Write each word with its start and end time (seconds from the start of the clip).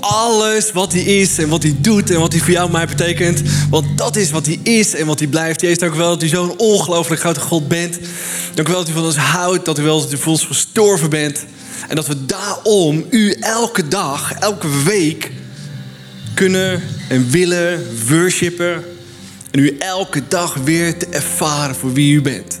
alles 0.00 0.72
wat 0.72 0.92
hij 0.92 1.02
is 1.02 1.38
en 1.38 1.48
wat 1.48 1.62
hij 1.62 1.76
doet 1.78 2.10
en 2.10 2.20
wat 2.20 2.32
hij 2.32 2.40
voor 2.40 2.50
jou 2.50 2.66
en 2.66 2.72
mij 2.72 2.86
betekent. 2.86 3.42
Want 3.70 3.98
dat 3.98 4.16
is 4.16 4.30
wat 4.30 4.46
hij 4.46 4.60
is 4.62 4.94
en 4.94 5.06
wat 5.06 5.18
hij 5.18 5.28
blijft. 5.28 5.60
Jezus, 5.60 5.78
dank 5.78 5.94
u 5.94 5.96
wel 5.96 6.08
dat 6.08 6.22
u 6.22 6.28
zo'n 6.28 6.58
ongelooflijk 6.58 7.20
grote 7.20 7.40
God 7.40 7.68
bent. 7.68 7.98
Dank 8.54 8.68
u 8.68 8.70
wel 8.70 8.80
dat 8.80 8.90
u 8.90 8.92
van 8.92 9.04
ons 9.04 9.16
houdt, 9.16 9.64
dat 9.64 9.78
u 9.78 9.82
wel 9.82 10.00
dat 10.00 10.12
u 10.12 10.16
voor 10.16 10.32
ons 10.32 10.44
gestorven 10.44 11.10
bent. 11.10 11.44
En 11.88 11.96
dat 11.96 12.06
we 12.06 12.26
daarom 12.26 13.04
u 13.10 13.30
elke 13.40 13.88
dag, 13.88 14.32
elke 14.32 14.68
week 14.84 15.30
kunnen 16.34 16.82
en 17.08 17.30
willen 17.30 17.86
worshipen. 18.08 18.84
En 19.50 19.60
u 19.60 19.76
elke 19.78 20.22
dag 20.28 20.54
weer 20.64 20.98
te 20.98 21.06
ervaren 21.06 21.74
voor 21.74 21.92
wie 21.92 22.14
u 22.14 22.22
bent. 22.22 22.60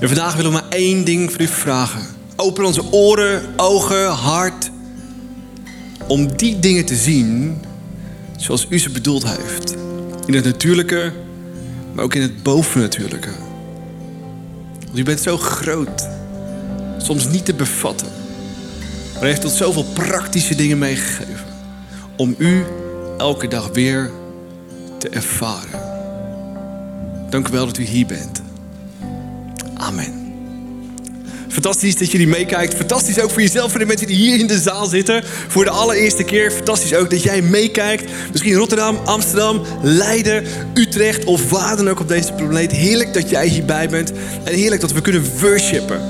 En 0.00 0.08
vandaag 0.08 0.34
willen 0.34 0.52
we 0.52 0.60
maar 0.60 0.78
één 0.78 1.04
ding 1.04 1.30
voor 1.32 1.40
u 1.40 1.46
vragen. 1.46 2.06
Open 2.36 2.64
onze 2.64 2.92
oren, 2.92 3.42
ogen, 3.56 4.06
hart. 4.06 4.70
Om 6.08 6.36
die 6.36 6.58
dingen 6.58 6.84
te 6.84 6.96
zien 6.96 7.58
zoals 8.36 8.66
u 8.68 8.78
ze 8.78 8.90
bedoeld 8.90 9.24
heeft. 9.36 9.76
In 10.26 10.34
het 10.34 10.44
natuurlijke, 10.44 11.12
maar 11.92 12.04
ook 12.04 12.14
in 12.14 12.22
het 12.22 12.42
bovennatuurlijke. 12.42 13.30
Want 14.86 14.98
u 14.98 15.02
bent 15.02 15.20
zo 15.20 15.36
groot. 15.36 16.08
Soms 16.98 17.28
niet 17.28 17.44
te 17.44 17.54
bevatten. 17.54 18.08
Maar 19.12 19.20
hij 19.20 19.28
heeft 19.28 19.44
ons 19.44 19.56
zoveel 19.56 19.84
praktische 19.84 20.54
dingen 20.54 20.78
meegegeven. 20.78 21.46
Om 22.16 22.34
u 22.38 22.64
elke 23.18 23.48
dag 23.48 23.70
weer 23.72 24.10
te 24.98 25.08
ervaren. 25.08 25.80
Dank 27.30 27.48
u 27.48 27.50
wel 27.50 27.66
dat 27.66 27.78
u 27.78 27.82
hier 27.82 28.06
bent. 28.06 28.42
Amen. 29.74 30.27
Fantastisch 31.48 31.96
dat 31.96 32.10
jullie 32.10 32.26
meekijkt. 32.26 32.74
Fantastisch 32.74 33.20
ook 33.20 33.30
voor 33.30 33.42
jezelf, 33.42 33.70
voor 33.70 33.80
de 33.80 33.86
mensen 33.86 34.06
die 34.06 34.16
hier 34.16 34.38
in 34.38 34.46
de 34.46 34.58
zaal 34.58 34.86
zitten. 34.86 35.24
Voor 35.48 35.64
de 35.64 35.70
allereerste 35.70 36.24
keer. 36.24 36.52
Fantastisch 36.52 36.94
ook 36.94 37.10
dat 37.10 37.22
jij 37.22 37.42
meekijkt. 37.42 38.10
Misschien 38.30 38.54
Rotterdam, 38.54 38.98
Amsterdam, 39.04 39.62
Leiden, 39.82 40.44
Utrecht 40.74 41.24
of 41.24 41.50
waar 41.50 41.76
dan 41.76 41.88
ook 41.88 42.00
op 42.00 42.08
deze 42.08 42.32
planeet. 42.32 42.72
Heerlijk 42.72 43.14
dat 43.14 43.30
jij 43.30 43.46
hierbij 43.46 43.88
bent. 43.88 44.12
En 44.44 44.54
heerlijk 44.54 44.80
dat 44.80 44.92
we 44.92 45.00
kunnen 45.00 45.24
worshipen. 45.40 46.00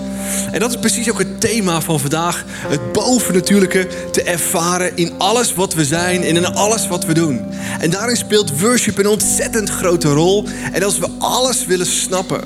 En 0.52 0.60
dat 0.60 0.70
is 0.70 0.78
precies 0.78 1.10
ook 1.10 1.18
het 1.18 1.40
thema 1.40 1.80
van 1.80 2.00
vandaag. 2.00 2.44
Het 2.48 2.92
bovennatuurlijke 2.92 3.86
te 4.12 4.22
ervaren 4.22 4.96
in 4.96 5.12
alles 5.18 5.54
wat 5.54 5.74
we 5.74 5.84
zijn 5.84 6.22
en 6.22 6.36
in 6.36 6.46
alles 6.46 6.88
wat 6.88 7.04
we 7.04 7.14
doen. 7.14 7.46
En 7.80 7.90
daarin 7.90 8.16
speelt 8.16 8.60
worship 8.60 8.98
een 8.98 9.06
ontzettend 9.06 9.70
grote 9.70 10.08
rol. 10.08 10.44
En 10.72 10.82
als 10.82 10.98
we 10.98 11.08
alles 11.18 11.66
willen 11.66 11.86
snappen 11.86 12.40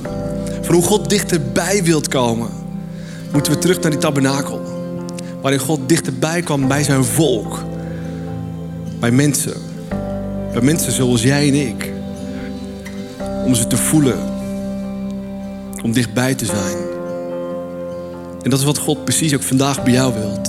van 0.62 0.74
hoe 0.74 0.84
God 0.84 1.10
dichterbij 1.10 1.84
wilt 1.84 2.08
komen, 2.08 2.61
moeten 3.32 3.52
we 3.52 3.58
terug 3.58 3.80
naar 3.80 3.90
die 3.90 4.00
tabernakel. 4.00 4.60
Waarin 5.40 5.60
God 5.60 5.88
dichterbij 5.88 6.42
kwam 6.42 6.68
bij 6.68 6.82
zijn 6.82 7.04
volk. 7.04 7.64
Bij 9.00 9.10
mensen. 9.10 9.54
Bij 10.52 10.62
mensen 10.62 10.92
zoals 10.92 11.22
jij 11.22 11.48
en 11.48 11.54
ik. 11.54 11.92
Om 13.44 13.54
ze 13.54 13.66
te 13.66 13.76
voelen. 13.76 14.18
Om 15.82 15.92
dichtbij 15.92 16.34
te 16.34 16.44
zijn. 16.44 16.76
En 18.42 18.50
dat 18.50 18.58
is 18.58 18.64
wat 18.64 18.78
God 18.78 19.04
precies 19.04 19.34
ook 19.34 19.42
vandaag 19.42 19.82
bij 19.82 19.92
jou 19.92 20.14
wilt. 20.14 20.48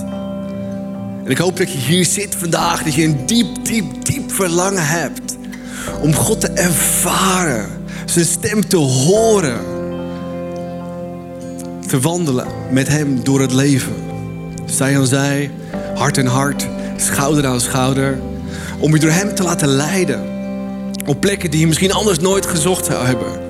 En 1.24 1.30
ik 1.30 1.38
hoop 1.38 1.56
dat 1.56 1.72
je 1.72 1.78
hier 1.78 2.04
zit 2.04 2.34
vandaag, 2.34 2.82
dat 2.82 2.94
je 2.94 3.02
een 3.02 3.26
diep, 3.26 3.64
diep, 3.64 4.04
diep 4.04 4.32
verlangen 4.32 4.86
hebt 4.86 5.36
om 6.02 6.14
God 6.14 6.40
te 6.40 6.48
ervaren, 6.48 7.66
zijn 8.04 8.24
stem 8.24 8.68
te 8.68 8.76
horen, 8.76 9.60
wandelen 12.00 12.46
met 12.70 12.88
Hem 12.88 13.24
door 13.24 13.40
het 13.40 13.52
leven. 13.52 13.94
Zij 14.64 14.98
aan 14.98 15.06
zij, 15.06 15.50
hart 15.94 16.16
in 16.16 16.26
hart, 16.26 16.68
schouder 16.96 17.46
aan 17.46 17.60
schouder, 17.60 18.18
om 18.78 18.94
je 18.94 19.00
door 19.00 19.10
Hem 19.10 19.34
te 19.34 19.42
laten 19.42 19.68
leiden 19.68 20.32
op 21.06 21.20
plekken 21.20 21.50
die 21.50 21.60
je 21.60 21.66
misschien 21.66 21.92
anders 21.92 22.18
nooit 22.18 22.46
gezocht 22.46 22.84
zou 22.84 23.06
hebben, 23.06 23.40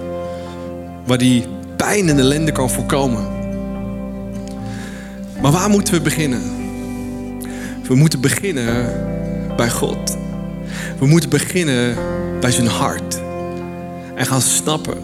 waar 1.05 1.19
die 1.19 1.47
pijn 1.77 2.09
en 2.09 2.19
ellende 2.19 2.53
kan 2.53 2.71
voorkomen. 2.71 3.27
Maar 5.41 5.53
waar 5.53 5.71
moeten 5.71 5.95
we 5.95 6.01
beginnen? 6.01 6.43
We 7.89 7.95
moeten 7.95 8.21
beginnen 8.21 8.87
bij 9.57 9.71
God. 9.71 10.17
We 10.99 11.07
moeten 11.07 11.31
beginnen 11.31 11.97
bij 12.41 12.51
zijn 12.51 12.67
hart. 12.67 13.21
En 14.15 14.27
gaan 14.27 14.41
snappen. 14.41 14.99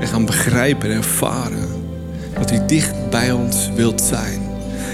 En 0.00 0.06
gaan 0.06 0.24
begrijpen 0.24 0.90
en 0.90 0.96
ervaren. 0.96 1.75
Dat 2.38 2.50
hij 2.50 2.66
dicht 2.66 3.10
bij 3.10 3.32
ons 3.32 3.70
wilt 3.74 4.00
zijn. 4.00 4.40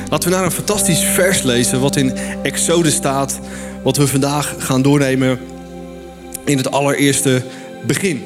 Laten 0.09 0.29
we 0.29 0.35
naar 0.35 0.45
een 0.45 0.51
fantastisch 0.51 1.05
vers 1.05 1.43
lezen. 1.43 1.81
Wat 1.81 1.97
in 1.97 2.17
Exode 2.43 2.91
staat. 2.91 3.41
Wat 3.83 3.97
we 3.97 4.07
vandaag 4.07 4.55
gaan 4.59 4.83
doornemen. 4.83 5.39
In 6.45 6.57
het 6.57 6.71
allereerste 6.71 7.43
begin. 7.87 8.23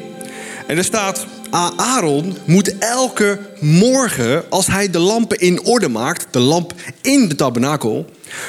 En 0.67 0.77
er 0.77 0.85
staat... 0.85 1.27
Aaron 1.77 2.37
moet 2.45 2.79
elke 2.79 3.39
morgen, 3.61 4.51
als 4.51 4.67
hij 4.67 4.91
de 4.91 4.99
lampen 4.99 5.39
in 5.39 5.65
orde 5.65 5.89
maakt, 5.89 6.27
de 6.31 6.39
lamp 6.39 6.73
in 7.03 7.29
de 7.29 7.35
tabernakel, 7.35 8.07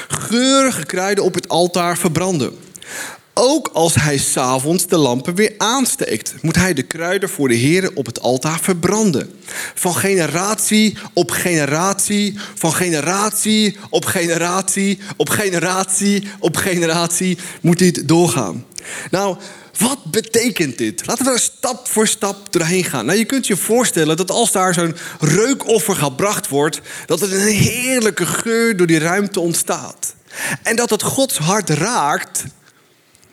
geurige 0.08 0.86
kruiden 0.86 1.24
op 1.24 1.34
het 1.34 1.48
altaar 1.48 1.96
verbranden. 1.96 2.52
Ook 3.40 3.70
als 3.72 3.94
hij 3.94 4.18
s'avonds 4.18 4.86
de 4.86 4.96
lampen 4.96 5.34
weer 5.34 5.54
aansteekt, 5.58 6.34
moet 6.42 6.56
hij 6.56 6.74
de 6.74 6.82
kruiden 6.82 7.28
voor 7.28 7.48
de 7.48 7.54
heren 7.54 7.96
op 7.96 8.06
het 8.06 8.20
altaar 8.20 8.60
verbranden. 8.60 9.30
Van 9.74 9.94
generatie 9.94 10.98
op 11.12 11.30
generatie, 11.30 12.38
van 12.54 12.72
generatie 12.72 13.76
op 13.90 14.04
generatie, 14.04 14.98
op 15.16 15.28
generatie 15.28 16.28
op 16.38 16.56
generatie 16.56 17.38
moet 17.60 17.78
dit 17.78 18.08
doorgaan. 18.08 18.64
Nou, 19.10 19.36
wat 19.78 20.04
betekent 20.04 20.78
dit? 20.78 21.06
Laten 21.06 21.24
we 21.24 21.30
er 21.30 21.38
stap 21.38 21.88
voor 21.88 22.06
stap 22.06 22.52
doorheen 22.52 22.84
gaan. 22.84 23.06
Nou, 23.06 23.18
je 23.18 23.24
kunt 23.24 23.46
je 23.46 23.56
voorstellen 23.56 24.16
dat 24.16 24.30
als 24.30 24.52
daar 24.52 24.74
zo'n 24.74 24.96
reukoffer 25.20 25.94
gebracht 25.94 26.48
wordt, 26.48 26.80
dat 27.06 27.22
er 27.22 27.32
een 27.32 27.54
heerlijke 27.54 28.26
geur 28.26 28.76
door 28.76 28.86
die 28.86 28.98
ruimte 28.98 29.40
ontstaat. 29.40 30.14
En 30.62 30.76
dat 30.76 30.90
het 30.90 31.02
Gods 31.02 31.38
hart 31.38 31.70
raakt. 31.70 32.44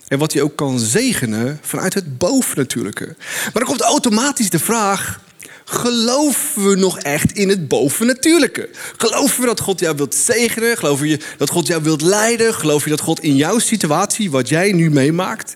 En 0.07 0.19
wat 0.19 0.33
hij 0.33 0.41
ook 0.41 0.55
kan 0.55 0.79
zegenen 0.79 1.59
vanuit 1.61 1.93
het 1.93 2.17
bovennatuurlijke. 2.17 3.15
Maar 3.43 3.51
dan 3.53 3.65
komt 3.65 3.81
automatisch 3.81 4.49
de 4.49 4.59
vraag: 4.59 5.19
geloven 5.65 6.69
we 6.69 6.75
nog 6.75 6.99
echt 6.99 7.31
in 7.31 7.49
het 7.49 7.67
bovennatuurlijke? 7.67 8.69
Geloven 8.97 9.39
we 9.39 9.45
dat 9.45 9.59
God 9.59 9.79
jou 9.79 9.95
wilt 9.95 10.15
zegenen? 10.15 10.77
Geloven 10.77 11.07
je 11.07 11.19
dat 11.37 11.49
God 11.49 11.67
jou 11.67 11.83
wilt 11.83 12.01
leiden? 12.01 12.53
Geloof 12.53 12.83
je 12.83 12.89
dat 12.89 13.01
God 13.01 13.19
in 13.19 13.35
jouw 13.35 13.59
situatie, 13.59 14.31
wat 14.31 14.49
jij 14.49 14.71
nu 14.71 14.91
meemaakt, 14.91 15.55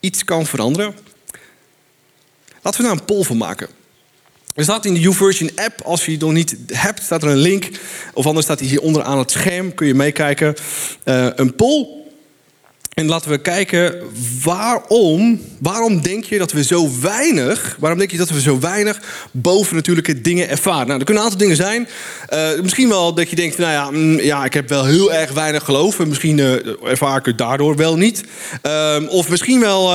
iets 0.00 0.24
kan 0.24 0.46
veranderen? 0.46 0.94
Laten 2.62 2.80
we 2.80 2.86
daar 2.86 2.96
een 2.96 3.04
poll 3.04 3.22
van 3.22 3.36
maken. 3.36 3.68
Er 4.54 4.62
staat 4.62 4.84
in 4.84 4.94
de 4.94 5.00
YouVersion 5.00 5.50
app, 5.54 5.80
als 5.80 6.04
je 6.04 6.10
het 6.10 6.20
nog 6.20 6.32
niet 6.32 6.56
hebt, 6.72 7.02
staat 7.02 7.22
er 7.22 7.28
een 7.28 7.36
link. 7.36 7.70
Of 8.12 8.26
anders 8.26 8.44
staat 8.44 8.58
hij 8.58 8.68
hier 8.68 8.80
onderaan 8.80 9.18
het 9.18 9.30
scherm, 9.30 9.74
kun 9.74 9.86
je 9.86 9.94
meekijken. 9.94 10.54
Uh, 11.04 11.26
een 11.34 11.54
poll. 11.54 12.03
En 12.94 13.06
laten 13.06 13.30
we 13.30 13.38
kijken 13.38 14.02
waarom, 14.42 15.40
waarom 15.60 16.02
denk 16.02 16.24
je 16.24 16.38
dat 16.38 16.52
we 16.52 16.64
zo 16.64 16.90
weinig, 17.00 17.76
waarom 17.78 17.98
denk 17.98 18.10
je 18.10 18.16
dat 18.16 18.30
we 18.30 18.40
zo 18.40 18.58
weinig 18.60 19.00
bovennatuurlijke 19.30 20.20
dingen 20.20 20.48
ervaren? 20.48 20.86
Nou, 20.86 20.98
er 20.98 21.04
kunnen 21.04 21.22
een 21.22 21.30
aantal 21.30 21.46
dingen 21.46 21.56
zijn. 21.56 21.88
Uh, 22.32 22.60
misschien 22.62 22.88
wel 22.88 23.14
dat 23.14 23.30
je 23.30 23.36
denkt, 23.36 23.58
nou 23.58 23.72
ja, 23.72 23.90
mm, 23.90 24.20
ja, 24.20 24.44
ik 24.44 24.54
heb 24.54 24.68
wel 24.68 24.84
heel 24.84 25.12
erg 25.12 25.32
weinig 25.32 25.64
geloof 25.64 26.00
en 26.00 26.08
misschien 26.08 26.38
uh, 26.38 26.52
ervaar 26.84 27.18
ik 27.18 27.26
het 27.26 27.38
daardoor 27.38 27.76
wel 27.76 27.96
niet. 27.96 28.24
Uh, 28.66 28.96
of 29.08 29.28
misschien 29.28 29.60
wel 29.60 29.92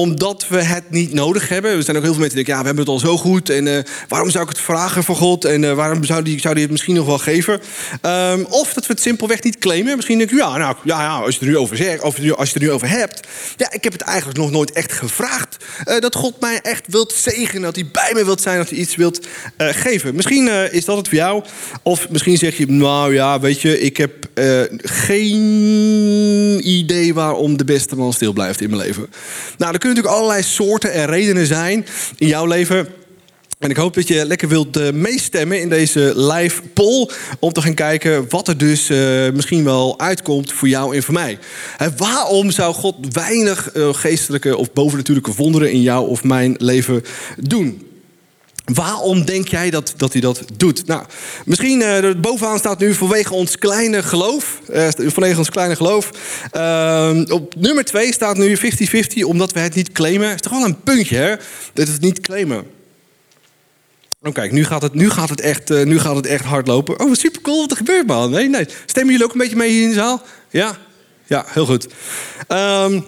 omdat 0.00 0.48
we 0.48 0.62
het 0.62 0.90
niet 0.90 1.12
nodig 1.12 1.48
hebben. 1.48 1.70
Er 1.70 1.82
zijn 1.82 1.96
ook 1.96 2.02
heel 2.02 2.12
veel 2.12 2.20
mensen 2.20 2.38
die 2.38 2.46
denken, 2.46 2.54
ja, 2.54 2.60
we 2.60 2.66
hebben 2.66 2.84
het 2.84 3.02
al 3.04 3.10
zo 3.10 3.16
goed. 3.16 3.50
En 3.50 3.66
uh, 3.66 3.78
waarom 4.08 4.30
zou 4.30 4.44
ik 4.44 4.48
het 4.50 4.60
vragen 4.60 5.04
voor 5.04 5.16
God? 5.16 5.44
En 5.44 5.62
uh, 5.62 5.72
waarom 5.72 6.04
zou 6.04 6.22
die, 6.22 6.40
zou 6.40 6.54
die 6.54 6.62
het 6.62 6.72
misschien 6.72 6.94
nog 6.94 7.06
wel 7.06 7.18
geven? 7.18 7.60
Um, 8.02 8.44
of 8.44 8.72
dat 8.72 8.86
we 8.86 8.92
het 8.92 9.02
simpelweg 9.02 9.42
niet 9.42 9.58
claimen. 9.58 9.96
Misschien 9.96 10.18
denk 10.18 10.30
je, 10.30 10.36
ja, 10.36 10.56
nou, 10.56 10.76
ja, 10.84 11.00
ja 11.00 11.18
als 11.18 11.34
je 11.34 11.40
er 11.40 11.46
nu 11.46 11.56
over 11.56 11.76
zegt, 11.76 12.02
of 12.02 12.18
als 12.36 12.48
je 12.48 12.54
er 12.54 12.60
nu 12.60 12.70
over 12.70 12.88
hebt. 12.88 13.26
Ja, 13.56 13.72
ik 13.72 13.84
heb 13.84 13.92
het 13.92 14.02
eigenlijk 14.02 14.38
nog 14.38 14.50
nooit 14.50 14.72
echt 14.72 14.92
gevraagd. 14.92 15.56
Uh, 15.84 15.98
dat 15.98 16.14
God 16.14 16.40
mij 16.40 16.60
echt 16.62 16.84
wilt 16.86 17.12
zegenen. 17.12 17.62
Dat 17.62 17.74
hij 17.74 17.88
bij 17.92 18.10
me 18.14 18.24
wilt 18.24 18.40
zijn. 18.40 18.58
Dat 18.58 18.68
hij 18.68 18.78
iets 18.78 18.96
wilt 18.96 19.26
geven. 19.56 20.14
Misschien 20.14 20.72
is 20.72 20.84
dat 20.84 20.96
het 20.96 21.08
voor 21.08 21.16
jou. 21.16 21.44
Of 21.82 22.08
misschien 22.08 22.36
zeg 22.36 22.56
je, 22.56 22.70
nou 22.70 23.14
ja, 23.14 23.40
weet 23.40 23.60
je, 23.60 23.80
ik 23.80 23.96
heb 23.96 24.12
geen 24.82 26.68
idee 26.68 27.14
waarom 27.14 27.56
de 27.56 27.64
beste 27.64 27.96
man 27.96 28.12
stil 28.12 28.32
blijft 28.32 28.60
in 28.60 28.70
mijn 28.70 28.82
leven. 28.82 29.06
Nou, 29.58 29.70
dan 29.70 29.80
kunnen 29.90 30.04
natuurlijk 30.04 30.22
allerlei 30.22 30.42
soorten 30.42 30.92
en 30.92 31.06
redenen 31.06 31.46
zijn 31.46 31.86
in 32.16 32.26
jouw 32.26 32.46
leven. 32.46 32.88
En 33.58 33.70
ik 33.70 33.76
hoop 33.76 33.94
dat 33.94 34.08
je 34.08 34.24
lekker 34.24 34.48
wilt 34.48 34.92
meestemmen 34.92 35.60
in 35.60 35.68
deze 35.68 36.12
live 36.16 36.62
poll. 36.62 37.10
Om 37.38 37.52
te 37.52 37.62
gaan 37.62 37.74
kijken 37.74 38.28
wat 38.28 38.48
er 38.48 38.58
dus 38.58 38.90
uh, 38.90 39.30
misschien 39.30 39.64
wel 39.64 39.98
uitkomt 39.98 40.52
voor 40.52 40.68
jou 40.68 40.96
en 40.96 41.02
voor 41.02 41.14
mij. 41.14 41.38
Waarom 41.96 42.50
zou 42.50 42.74
God 42.74 42.94
weinig 43.12 43.74
uh, 43.74 43.94
geestelijke 43.94 44.56
of 44.56 44.72
bovennatuurlijke 44.72 45.34
wonderen 45.34 45.72
in 45.72 45.82
jou 45.82 46.08
of 46.08 46.24
mijn 46.24 46.54
leven 46.58 47.02
doen? 47.36 47.89
Waarom 48.74 49.24
denk 49.24 49.48
jij 49.48 49.70
dat, 49.70 49.94
dat 49.96 50.12
hij 50.12 50.20
dat 50.20 50.42
doet? 50.56 50.86
Nou, 50.86 51.04
misschien 51.44 51.80
uh, 51.80 52.14
bovenaan 52.16 52.58
staat 52.58 52.78
nu 52.78 52.94
vanwege 52.94 53.34
ons 53.34 53.58
kleine 53.58 54.02
geloof. 54.02 54.60
Uh, 54.70 54.88
vanwege 54.96 55.38
ons 55.38 55.50
kleine 55.50 55.76
geloof. 55.76 56.10
Uh, 56.56 57.20
op 57.28 57.54
nummer 57.54 57.84
2 57.84 58.12
staat 58.12 58.36
nu 58.36 58.58
50-50, 58.58 58.60
omdat 59.24 59.52
we 59.52 59.60
het 59.60 59.74
niet 59.74 59.92
claimen. 59.92 60.34
Is 60.34 60.40
toch 60.40 60.52
wel 60.52 60.64
een 60.64 60.82
puntje, 60.82 61.16
hè? 61.16 61.34
Dat 61.72 61.88
het 61.88 62.00
niet 62.00 62.20
claimen. 62.20 62.64
Oh, 64.22 64.32
kijk, 64.32 64.52
nu 64.52 64.64
gaat 64.64 64.82
het, 64.82 64.94
nu 64.94 65.10
gaat 65.10 65.28
het, 65.28 65.40
echt, 65.40 65.70
uh, 65.70 65.84
nu 65.84 65.98
gaat 65.98 66.16
het 66.16 66.26
echt 66.26 66.44
hard 66.44 66.66
lopen. 66.66 67.00
Oh, 67.00 67.14
super 67.14 67.40
cool, 67.40 67.60
wat 67.60 67.70
er 67.70 67.76
gebeurt, 67.76 68.06
man. 68.06 68.30
Nee, 68.30 68.48
nee. 68.48 68.66
Stemmen 68.86 69.12
jullie 69.12 69.26
ook 69.26 69.32
een 69.32 69.40
beetje 69.40 69.56
mee 69.56 69.70
hier 69.70 69.82
in 69.82 69.88
de 69.88 69.94
zaal? 69.94 70.22
Ja? 70.50 70.76
Ja, 71.26 71.44
heel 71.48 71.66
goed. 71.66 71.88
Um, 72.48 73.04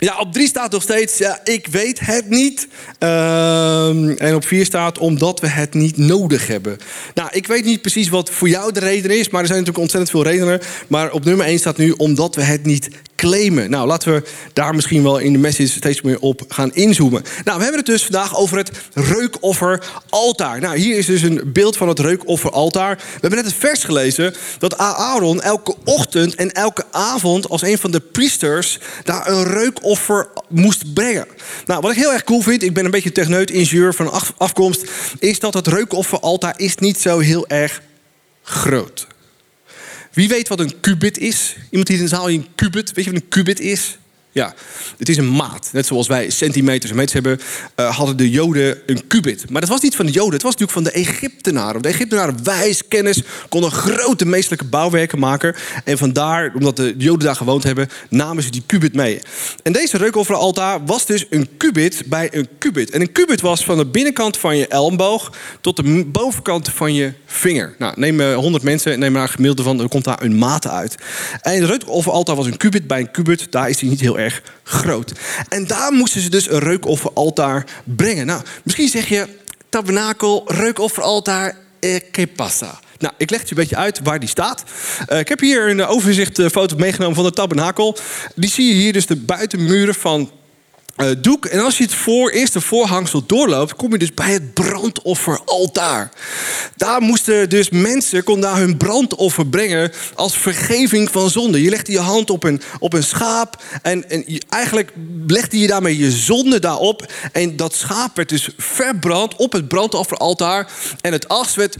ja, 0.00 0.18
op 0.18 0.32
drie 0.32 0.46
staat 0.46 0.72
nog 0.72 0.82
steeds, 0.82 1.18
ja, 1.18 1.40
ik 1.44 1.66
weet 1.66 2.00
het 2.00 2.28
niet. 2.28 2.68
Uh, 2.98 4.22
en 4.22 4.34
op 4.34 4.44
vier 4.44 4.64
staat, 4.64 4.98
omdat 4.98 5.40
we 5.40 5.46
het 5.46 5.74
niet 5.74 5.96
nodig 5.96 6.46
hebben. 6.46 6.78
Nou, 7.14 7.28
ik 7.32 7.46
weet 7.46 7.64
niet 7.64 7.80
precies 7.80 8.08
wat 8.08 8.30
voor 8.30 8.48
jou 8.48 8.72
de 8.72 8.80
reden 8.80 9.18
is, 9.18 9.28
maar 9.28 9.40
er 9.40 9.46
zijn 9.46 9.58
natuurlijk 9.58 9.92
ontzettend 9.92 10.10
veel 10.10 10.32
redenen. 10.32 10.60
Maar 10.88 11.12
op 11.12 11.24
nummer 11.24 11.46
één 11.46 11.58
staat 11.58 11.76
nu, 11.76 11.90
omdat 11.90 12.34
we 12.34 12.42
het 12.42 12.64
niet 12.64 12.88
Nou, 13.22 13.86
laten 13.86 14.12
we 14.12 14.22
daar 14.52 14.74
misschien 14.74 15.02
wel 15.02 15.18
in 15.18 15.32
de 15.32 15.38
message 15.38 15.68
steeds 15.68 16.00
meer 16.00 16.20
op 16.20 16.42
gaan 16.48 16.72
inzoomen. 16.72 17.22
Nou, 17.44 17.56
we 17.56 17.62
hebben 17.62 17.80
het 17.80 17.86
dus 17.86 18.02
vandaag 18.02 18.36
over 18.36 18.56
het 18.56 18.70
reukofferaltaar. 18.94 20.60
Nou, 20.60 20.78
hier 20.78 20.96
is 20.96 21.06
dus 21.06 21.22
een 21.22 21.40
beeld 21.44 21.76
van 21.76 21.88
het 21.88 21.98
reukofferaltaar. 21.98 22.96
We 22.96 23.18
hebben 23.20 23.34
net 23.34 23.44
het 23.44 23.54
vers 23.58 23.84
gelezen 23.84 24.34
dat 24.58 24.78
Aaron 24.78 25.42
elke 25.42 25.74
ochtend 25.84 26.34
en 26.34 26.52
elke 26.52 26.84
avond 26.90 27.48
als 27.48 27.62
een 27.62 27.78
van 27.78 27.90
de 27.90 28.00
priesters 28.00 28.78
daar 29.04 29.28
een 29.28 29.44
reukoffer 29.44 30.28
moest 30.48 30.94
brengen. 30.94 31.26
Nou, 31.66 31.80
wat 31.80 31.90
ik 31.90 31.96
heel 31.96 32.12
erg 32.12 32.24
cool 32.24 32.40
vind, 32.40 32.62
ik 32.62 32.74
ben 32.74 32.84
een 32.84 32.90
beetje 32.90 33.12
techneut, 33.12 33.50
ingenieur 33.50 33.94
van 33.94 34.12
afkomst, 34.36 34.84
is 35.18 35.38
dat 35.38 35.54
het 35.54 35.66
reukofferaltaar 35.66 36.54
is 36.56 36.76
niet 36.76 37.00
zo 37.00 37.18
heel 37.18 37.48
erg 37.48 37.82
groot. 38.42 39.06
Wie 40.10 40.28
weet 40.28 40.48
wat 40.48 40.60
een 40.60 40.80
kubit 40.80 41.18
is? 41.18 41.56
Iemand 41.70 41.88
die 41.88 41.96
in 41.96 42.02
de 42.02 42.08
zaal 42.08 42.30
een 42.30 42.46
kubit, 42.54 42.92
weet 42.92 43.04
je 43.04 43.12
wat 43.12 43.22
een 43.22 43.28
kubit 43.28 43.60
is? 43.60 43.98
Ja, 44.32 44.54
het 44.98 45.08
is 45.08 45.16
een 45.16 45.30
maat. 45.30 45.68
Net 45.72 45.86
zoals 45.86 46.06
wij 46.06 46.30
centimeters 46.30 46.90
en 46.90 46.96
meters 46.96 47.12
hebben, 47.12 47.40
uh, 47.76 47.96
hadden 47.96 48.16
de 48.16 48.30
Joden 48.30 48.78
een 48.86 49.06
kubit. 49.06 49.50
Maar 49.50 49.60
dat 49.60 49.70
was 49.70 49.80
niet 49.80 49.96
van 49.96 50.06
de 50.06 50.12
Joden, 50.12 50.32
het 50.32 50.42
was 50.42 50.56
natuurlijk 50.56 50.86
van 50.86 50.92
de 50.92 51.08
Egyptenaren. 51.08 51.82
De 51.82 51.88
Egyptenaren, 51.88 52.44
wijs, 52.44 52.88
kennis, 52.88 53.22
konden 53.48 53.70
grote 53.70 54.26
meestelijke 54.26 54.64
bouwwerken 54.64 55.18
maken. 55.18 55.54
En 55.84 55.98
vandaar, 55.98 56.52
omdat 56.54 56.76
de 56.76 56.94
Joden 56.96 57.26
daar 57.26 57.36
gewoond 57.36 57.62
hebben, 57.62 57.88
namen 58.08 58.42
ze 58.42 58.50
die 58.50 58.62
kubit 58.66 58.94
mee. 58.94 59.20
En 59.62 59.72
deze 59.72 59.96
reukofferaltaar 59.96 60.84
was 60.84 61.06
dus 61.06 61.26
een 61.30 61.48
kubit 61.56 62.02
bij 62.06 62.28
een 62.32 62.48
kubit. 62.58 62.90
En 62.90 63.00
een 63.00 63.12
kubit 63.12 63.40
was 63.40 63.64
van 63.64 63.76
de 63.76 63.86
binnenkant 63.86 64.36
van 64.36 64.56
je 64.56 64.66
elleboog 64.66 65.32
tot 65.60 65.76
de 65.76 66.04
bovenkant 66.06 66.68
van 66.68 66.94
je 66.94 67.12
vinger. 67.26 67.74
Nou, 67.78 67.92
neem 67.96 68.20
100 68.20 68.64
mensen, 68.64 68.98
neem 68.98 69.12
maar 69.12 69.22
een 69.22 69.28
gemiddelde 69.28 69.62
van, 69.62 69.76
dan 69.76 69.88
komt 69.88 70.04
daar 70.04 70.22
een 70.22 70.38
maat 70.38 70.66
uit. 70.66 70.94
En 71.40 71.60
de 71.60 71.66
reukofferaltaar 71.66 72.36
was 72.36 72.46
een 72.46 72.56
kubit 72.56 72.86
bij 72.86 73.00
een 73.00 73.10
kubit, 73.10 73.46
daar 73.50 73.68
is 73.68 73.80
hij 73.80 73.88
niet 73.88 74.00
heel 74.00 74.18
erg 74.20 74.42
groot. 74.62 75.12
En 75.48 75.66
daar 75.66 75.92
moesten 75.92 76.20
ze 76.20 76.30
dus 76.30 76.50
een 76.50 76.58
reukofferaltaar 76.58 77.66
brengen. 77.84 78.26
Nou, 78.26 78.42
misschien 78.62 78.88
zeg 78.88 79.08
je, 79.08 79.28
tabernakel, 79.68 80.44
reukofferaltaar, 80.46 81.56
eh, 81.80 82.00
que 82.10 82.26
pasa? 82.26 82.80
Nou, 82.98 83.14
ik 83.16 83.30
leg 83.30 83.40
het 83.40 83.48
je 83.48 83.54
een 83.54 83.60
beetje 83.60 83.76
uit 83.76 84.00
waar 84.02 84.20
die 84.20 84.28
staat. 84.28 84.64
Uh, 85.08 85.18
ik 85.18 85.28
heb 85.28 85.40
hier 85.40 85.68
een 85.68 85.86
overzichtfoto 85.86 86.76
meegenomen 86.76 87.14
van 87.14 87.24
de 87.24 87.30
tabernakel. 87.30 87.96
Die 88.34 88.50
zie 88.50 88.66
je 88.66 88.74
hier 88.74 88.92
dus 88.92 89.06
de 89.06 89.16
buitenmuren 89.16 89.94
van 89.94 90.30
uh, 90.96 91.10
doek. 91.18 91.46
En 91.46 91.60
als 91.60 91.78
je 91.78 91.84
het 91.84 91.94
voor, 91.94 92.30
eerste 92.30 92.60
voorhangsel 92.60 93.26
doorloopt, 93.26 93.76
kom 93.76 93.92
je 93.92 93.98
dus 93.98 94.14
bij 94.14 94.32
het 94.32 94.54
brandofferaltaar. 94.54 96.10
Daar 96.76 97.00
moesten 97.00 97.48
dus 97.48 97.70
mensen, 97.70 98.24
konden 98.24 98.50
daar 98.50 98.58
hun 98.58 98.76
brandoffer 98.76 99.46
brengen 99.46 99.92
als 100.14 100.36
vergeving 100.36 101.10
van 101.10 101.30
zonde. 101.30 101.62
Je 101.62 101.70
legde 101.70 101.92
je 101.92 101.98
hand 101.98 102.30
op 102.30 102.44
een, 102.44 102.62
op 102.78 102.92
een 102.92 103.04
schaap 103.04 103.62
en, 103.82 104.10
en 104.10 104.22
je, 104.26 104.42
eigenlijk 104.48 104.92
legde 105.26 105.58
je 105.58 105.66
daarmee 105.66 105.98
je 105.98 106.10
zonde 106.10 106.58
daarop. 106.58 107.12
En 107.32 107.56
dat 107.56 107.74
schaap 107.74 108.16
werd 108.16 108.28
dus 108.28 108.48
verbrand 108.56 109.36
op 109.36 109.52
het 109.52 109.68
brandofferaltaar. 109.68 110.70
En 111.00 111.12
het 111.12 111.28
as 111.28 111.54
werd 111.54 111.76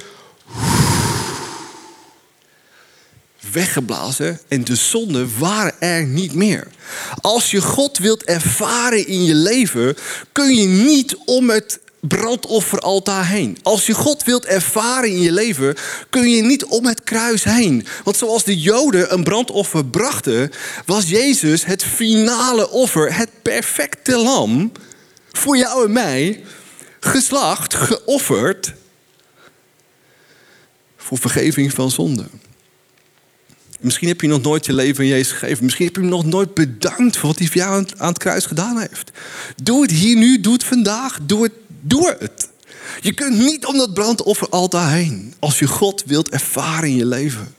weggeblazen 3.53 4.41
en 4.49 4.65
de 4.65 4.75
zonden 4.75 5.39
waren 5.39 5.75
er 5.79 6.05
niet 6.07 6.35
meer. 6.35 6.67
Als 7.21 7.51
je 7.51 7.61
God 7.61 7.99
wilt 7.99 8.25
ervaren 8.25 9.07
in 9.07 9.25
je 9.25 9.35
leven, 9.35 9.97
kun 10.33 10.55
je 10.55 10.67
niet 10.67 11.17
om 11.25 11.51
het 11.51 11.81
brandofferaltaar 12.01 13.27
heen. 13.27 13.59
Als 13.63 13.87
je 13.87 13.95
God 13.95 14.25
wilt 14.25 14.45
ervaren 14.45 15.11
in 15.11 15.21
je 15.21 15.33
leven, 15.33 15.77
kun 16.11 16.31
je 16.31 16.43
niet 16.43 16.65
om 16.65 16.87
het 16.87 17.05
kruis 17.05 17.45
heen. 17.45 17.87
Want 18.05 18.17
zoals 18.17 18.45
de 18.45 18.59
Joden 18.59 19.13
een 19.13 19.25
brandoffer 19.25 19.85
brachten, 19.85 20.51
was 20.87 21.09
Jezus 21.09 21.65
het 21.65 21.85
finale 21.85 22.71
offer, 22.71 23.17
het 23.17 23.31
perfecte 23.43 24.17
lam 24.17 24.73
voor 25.33 25.57
jou 25.57 25.85
en 25.85 25.93
mij, 25.93 26.45
geslacht, 27.01 27.75
geofferd 27.75 28.73
voor 30.97 31.19
vergeving 31.19 31.73
van 31.73 31.91
zonde. 31.91 32.25
Misschien 33.81 34.09
heb 34.09 34.21
je 34.21 34.29
nog 34.29 34.43
nooit 34.43 34.67
je 34.67 34.73
leven 34.73 35.05
aan 35.05 35.11
Jezus 35.11 35.33
gegeven. 35.33 35.65
Misschien 35.65 35.87
heb 35.87 35.95
je 35.95 36.01
hem 36.01 36.11
nog 36.11 36.25
nooit 36.25 36.55
bedankt 36.55 37.17
voor 37.17 37.29
wat 37.29 37.39
hij 37.39 37.47
voor 37.47 37.57
jou 37.57 37.87
aan 37.97 38.09
het 38.09 38.19
kruis 38.19 38.47
gedaan 38.47 38.79
heeft. 38.79 39.11
Doe 39.63 39.83
het 39.83 39.91
hier 39.91 40.17
nu, 40.17 40.41
doe 40.41 40.53
het 40.53 40.65
vandaag, 40.65 41.19
doe 41.23 41.43
het, 41.43 41.53
doe 41.81 42.17
het. 42.19 42.49
Je 43.01 43.13
kunt 43.13 43.39
niet 43.39 43.67
om 43.67 43.77
dat 43.77 43.95
brandoffer 43.95 44.49
altijd 44.49 44.91
heen. 44.91 45.35
Als 45.39 45.59
je 45.59 45.67
God 45.67 46.03
wilt 46.07 46.29
ervaren 46.29 46.89
in 46.89 46.97
je 46.97 47.07
leven. 47.07 47.55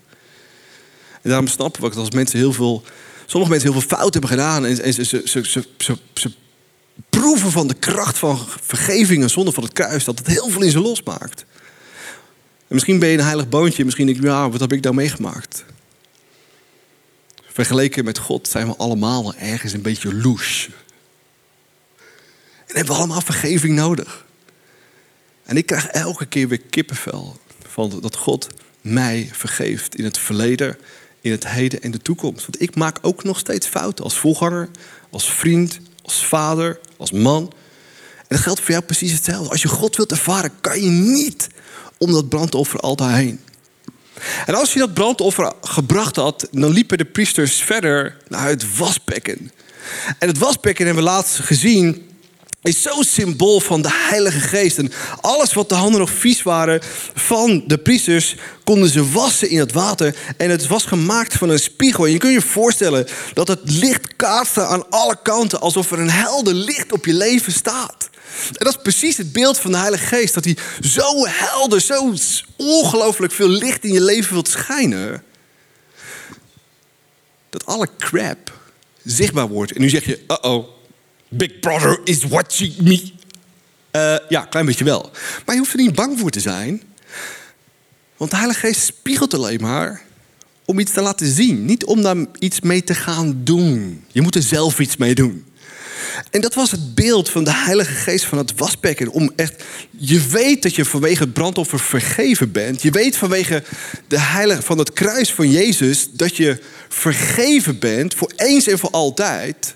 En 1.21 1.29
daarom 1.29 1.47
snappen 1.47 1.81
we 1.81 1.87
dat 1.89 1.97
als 1.97 2.11
mensen 2.11 2.39
heel 2.39 2.53
veel, 2.53 2.83
sommige 3.25 3.51
mensen 3.51 3.71
heel 3.71 3.79
veel 3.79 3.97
fout 3.97 4.13
hebben 4.13 4.31
gedaan. 4.31 4.65
En, 4.65 4.83
en 4.83 4.93
ze, 4.93 6.33
proeven 7.09 7.51
van 7.51 7.67
de 7.67 7.73
kracht 7.73 8.17
van 8.17 8.39
vergeving 8.61 9.23
en 9.23 9.29
zonde 9.29 9.51
van 9.51 9.63
het 9.63 9.73
kruis. 9.73 10.03
Dat 10.03 10.17
het 10.17 10.27
heel 10.27 10.49
veel 10.49 10.61
in 10.61 10.71
ze 10.71 10.79
losmaakt. 10.79 11.45
En 12.67 12.77
misschien 12.77 12.99
ben 12.99 13.09
je 13.09 13.17
een 13.17 13.23
heilig 13.23 13.49
boontje. 13.49 13.83
Misschien 13.83 14.05
denk 14.05 14.19
je, 14.19 14.25
ja, 14.25 14.49
wat 14.49 14.59
heb 14.59 14.73
ik 14.73 14.83
nou 14.83 14.95
meegemaakt? 14.95 15.65
Vergeleken 17.53 18.05
met 18.05 18.17
God 18.17 18.47
zijn 18.47 18.67
we 18.67 18.75
allemaal 18.75 19.33
ergens 19.35 19.73
een 19.73 19.81
beetje 19.81 20.13
loes. 20.13 20.69
En 22.65 22.75
hebben 22.75 22.93
we 22.93 22.99
allemaal 22.99 23.21
vergeving 23.21 23.75
nodig. 23.75 24.25
En 25.43 25.57
ik 25.57 25.65
krijg 25.65 25.87
elke 25.87 26.25
keer 26.25 26.47
weer 26.47 26.61
kippenvel 26.69 27.37
van 27.67 27.99
dat 28.01 28.15
God 28.15 28.47
mij 28.81 29.29
vergeeft 29.31 29.95
in 29.95 30.03
het 30.03 30.17
verleden, 30.17 30.77
in 31.21 31.31
het 31.31 31.47
heden 31.47 31.81
en 31.81 31.91
de 31.91 32.01
toekomst. 32.01 32.41
Want 32.41 32.61
ik 32.61 32.75
maak 32.75 32.97
ook 33.01 33.23
nog 33.23 33.39
steeds 33.39 33.67
fouten 33.67 34.03
als 34.03 34.17
voorganger, 34.17 34.69
als 35.09 35.31
vriend, 35.31 35.79
als 36.01 36.25
vader, 36.25 36.79
als 36.97 37.11
man. 37.11 37.53
En 38.17 38.27
dat 38.27 38.39
geldt 38.39 38.59
voor 38.59 38.71
jou 38.71 38.83
precies 38.83 39.11
hetzelfde. 39.11 39.49
Als 39.49 39.61
je 39.61 39.67
God 39.67 39.95
wilt 39.95 40.11
ervaren, 40.11 40.51
kan 40.61 40.81
je 40.81 40.89
niet 40.89 41.47
om 41.97 42.11
dat 42.11 42.29
brandoffer 42.29 42.79
altijd 42.79 43.15
heen. 43.15 43.39
En 44.45 44.55
als 44.55 44.73
je 44.73 44.79
dat 44.79 44.93
brandoffer 44.93 45.53
gebracht 45.61 46.15
had, 46.15 46.47
dan 46.51 46.71
liepen 46.71 46.97
de 46.97 47.05
priesters 47.05 47.61
verder 47.61 48.17
naar 48.27 48.47
het 48.47 48.77
wasbekken. 48.77 49.51
En 50.19 50.27
het 50.27 50.37
wasbekken 50.37 50.85
hebben 50.85 51.03
we 51.03 51.09
laatst 51.09 51.39
gezien, 51.39 52.09
is 52.61 52.81
zo 52.81 53.01
symbool 53.01 53.59
van 53.59 53.81
de 53.81 53.89
Heilige 53.91 54.39
Geest. 54.39 54.77
En 54.77 54.91
alles 55.21 55.53
wat 55.53 55.69
de 55.69 55.75
handen 55.75 55.99
nog 55.99 56.09
vies 56.09 56.43
waren 56.43 56.81
van 57.13 57.63
de 57.67 57.77
priesters, 57.77 58.35
konden 58.63 58.89
ze 58.89 59.11
wassen 59.11 59.49
in 59.49 59.59
het 59.59 59.71
water. 59.71 60.15
En 60.37 60.49
het 60.49 60.67
was 60.67 60.83
gemaakt 60.83 61.33
van 61.33 61.49
een 61.49 61.59
spiegel. 61.59 62.05
En 62.05 62.11
je 62.11 62.17
kunt 62.17 62.33
je 62.33 62.41
voorstellen 62.41 63.07
dat 63.33 63.47
het 63.47 63.59
licht 63.63 64.15
kaatste 64.15 64.65
aan 64.65 64.89
alle 64.89 65.17
kanten, 65.23 65.61
alsof 65.61 65.91
er 65.91 65.99
een 65.99 66.09
helder 66.09 66.53
licht 66.53 66.91
op 66.91 67.05
je 67.05 67.13
leven 67.13 67.51
staat. 67.51 68.09
En 68.47 68.65
dat 68.65 68.75
is 68.75 68.81
precies 68.81 69.17
het 69.17 69.31
beeld 69.31 69.59
van 69.59 69.71
de 69.71 69.77
Heilige 69.77 70.05
Geest. 70.05 70.33
Dat 70.33 70.43
hij 70.43 70.57
zo 70.81 71.25
helder, 71.27 71.81
zo 71.81 72.13
ongelooflijk 72.55 73.33
veel 73.33 73.49
licht 73.49 73.83
in 73.83 73.93
je 73.93 74.01
leven 74.01 74.33
wilt 74.33 74.47
schijnen. 74.47 75.23
Dat 77.49 77.65
alle 77.65 77.87
crap 77.97 78.59
zichtbaar 79.03 79.47
wordt. 79.47 79.71
En 79.71 79.81
nu 79.81 79.89
zeg 79.89 80.05
je, 80.05 80.19
uh-oh, 80.27 80.67
Big 81.29 81.59
Brother 81.59 81.99
is 82.03 82.23
watching 82.23 82.77
me. 82.77 83.11
Uh, 83.91 84.29
ja, 84.29 84.45
klein 84.45 84.65
beetje 84.65 84.83
wel. 84.83 85.11
Maar 85.45 85.55
je 85.55 85.61
hoeft 85.61 85.73
er 85.73 85.79
niet 85.79 85.95
bang 85.95 86.19
voor 86.19 86.29
te 86.29 86.39
zijn. 86.39 86.81
Want 88.17 88.31
de 88.31 88.37
Heilige 88.37 88.59
Geest 88.59 88.83
spiegelt 88.83 89.33
alleen 89.33 89.61
maar 89.61 90.01
om 90.65 90.79
iets 90.79 90.91
te 90.91 91.01
laten 91.01 91.27
zien. 91.27 91.65
Niet 91.65 91.85
om 91.85 92.01
daar 92.01 92.25
iets 92.39 92.59
mee 92.59 92.83
te 92.83 92.95
gaan 92.95 93.41
doen. 93.43 94.03
Je 94.11 94.21
moet 94.21 94.35
er 94.35 94.41
zelf 94.41 94.79
iets 94.79 94.97
mee 94.97 95.15
doen. 95.15 95.45
En 96.29 96.41
dat 96.41 96.53
was 96.53 96.71
het 96.71 96.95
beeld 96.95 97.29
van 97.29 97.43
de 97.43 97.53
Heilige 97.53 97.93
Geest 97.93 98.25
van 98.25 98.37
het 98.37 98.53
wasbekken. 98.55 99.09
Om 99.09 99.31
echt, 99.35 99.63
je 99.97 100.27
weet 100.27 100.63
dat 100.63 100.75
je 100.75 100.85
vanwege 100.85 101.23
het 101.23 101.33
brandoffer 101.33 101.79
vergeven 101.79 102.51
bent. 102.51 102.81
Je 102.81 102.91
weet 102.91 103.17
vanwege 103.17 103.63
de 104.07 104.19
heilige, 104.19 104.61
van 104.61 104.77
het 104.77 104.93
kruis 104.93 105.33
van 105.33 105.51
Jezus 105.51 106.07
dat 106.11 106.37
je 106.37 106.59
vergeven 106.89 107.79
bent 107.79 108.13
voor 108.13 108.31
eens 108.35 108.67
en 108.67 108.79
voor 108.79 108.91
altijd. 108.91 109.75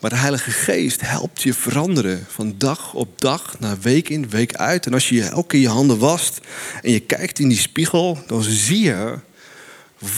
Maar 0.00 0.10
de 0.10 0.16
Heilige 0.16 0.50
Geest 0.50 1.00
helpt 1.00 1.42
je 1.42 1.54
veranderen 1.54 2.26
van 2.28 2.54
dag 2.58 2.94
op 2.94 3.20
dag, 3.20 3.58
naar 3.58 3.76
week 3.80 4.08
in, 4.08 4.28
week 4.28 4.54
uit. 4.54 4.86
En 4.86 4.92
als 4.92 5.08
je 5.08 5.22
elke 5.22 5.46
keer 5.46 5.60
je 5.60 5.68
handen 5.68 5.98
wast 5.98 6.40
en 6.82 6.90
je 6.92 7.00
kijkt 7.00 7.38
in 7.38 7.48
die 7.48 7.58
spiegel, 7.58 8.18
dan 8.26 8.42
zie 8.42 8.82
je 8.82 9.18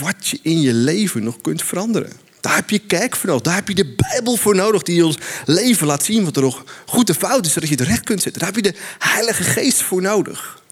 wat 0.01 0.29
je 0.29 0.39
in 0.43 0.61
je 0.61 0.73
leven 0.73 1.23
nog 1.23 1.41
kunt 1.41 1.63
veranderen. 1.63 2.13
Daar 2.41 2.55
heb 2.55 2.71
je 2.71 2.79
kerk 2.79 3.17
voor 3.17 3.29
nodig. 3.29 3.43
Daar 3.43 3.55
heb 3.55 3.69
je 3.69 3.75
de 3.75 3.95
Bijbel 3.97 4.37
voor 4.37 4.55
nodig 4.55 4.83
die 4.83 5.07
ons 5.07 5.17
leven 5.45 5.87
laat 5.87 6.05
zien 6.05 6.25
wat 6.25 6.37
er 6.37 6.43
nog 6.43 6.65
goed 6.87 7.09
en 7.09 7.15
fout 7.15 7.47
is, 7.47 7.53
zodat 7.53 7.69
je 7.69 7.75
het 7.75 7.87
recht 7.87 8.05
kunt 8.05 8.23
zetten. 8.23 8.41
Daar 8.41 8.53
heb 8.53 8.65
je 8.65 8.73
de 8.73 8.79
Heilige 8.99 9.43
Geest 9.43 9.83
voor 9.83 10.03
nodig. 10.03 10.63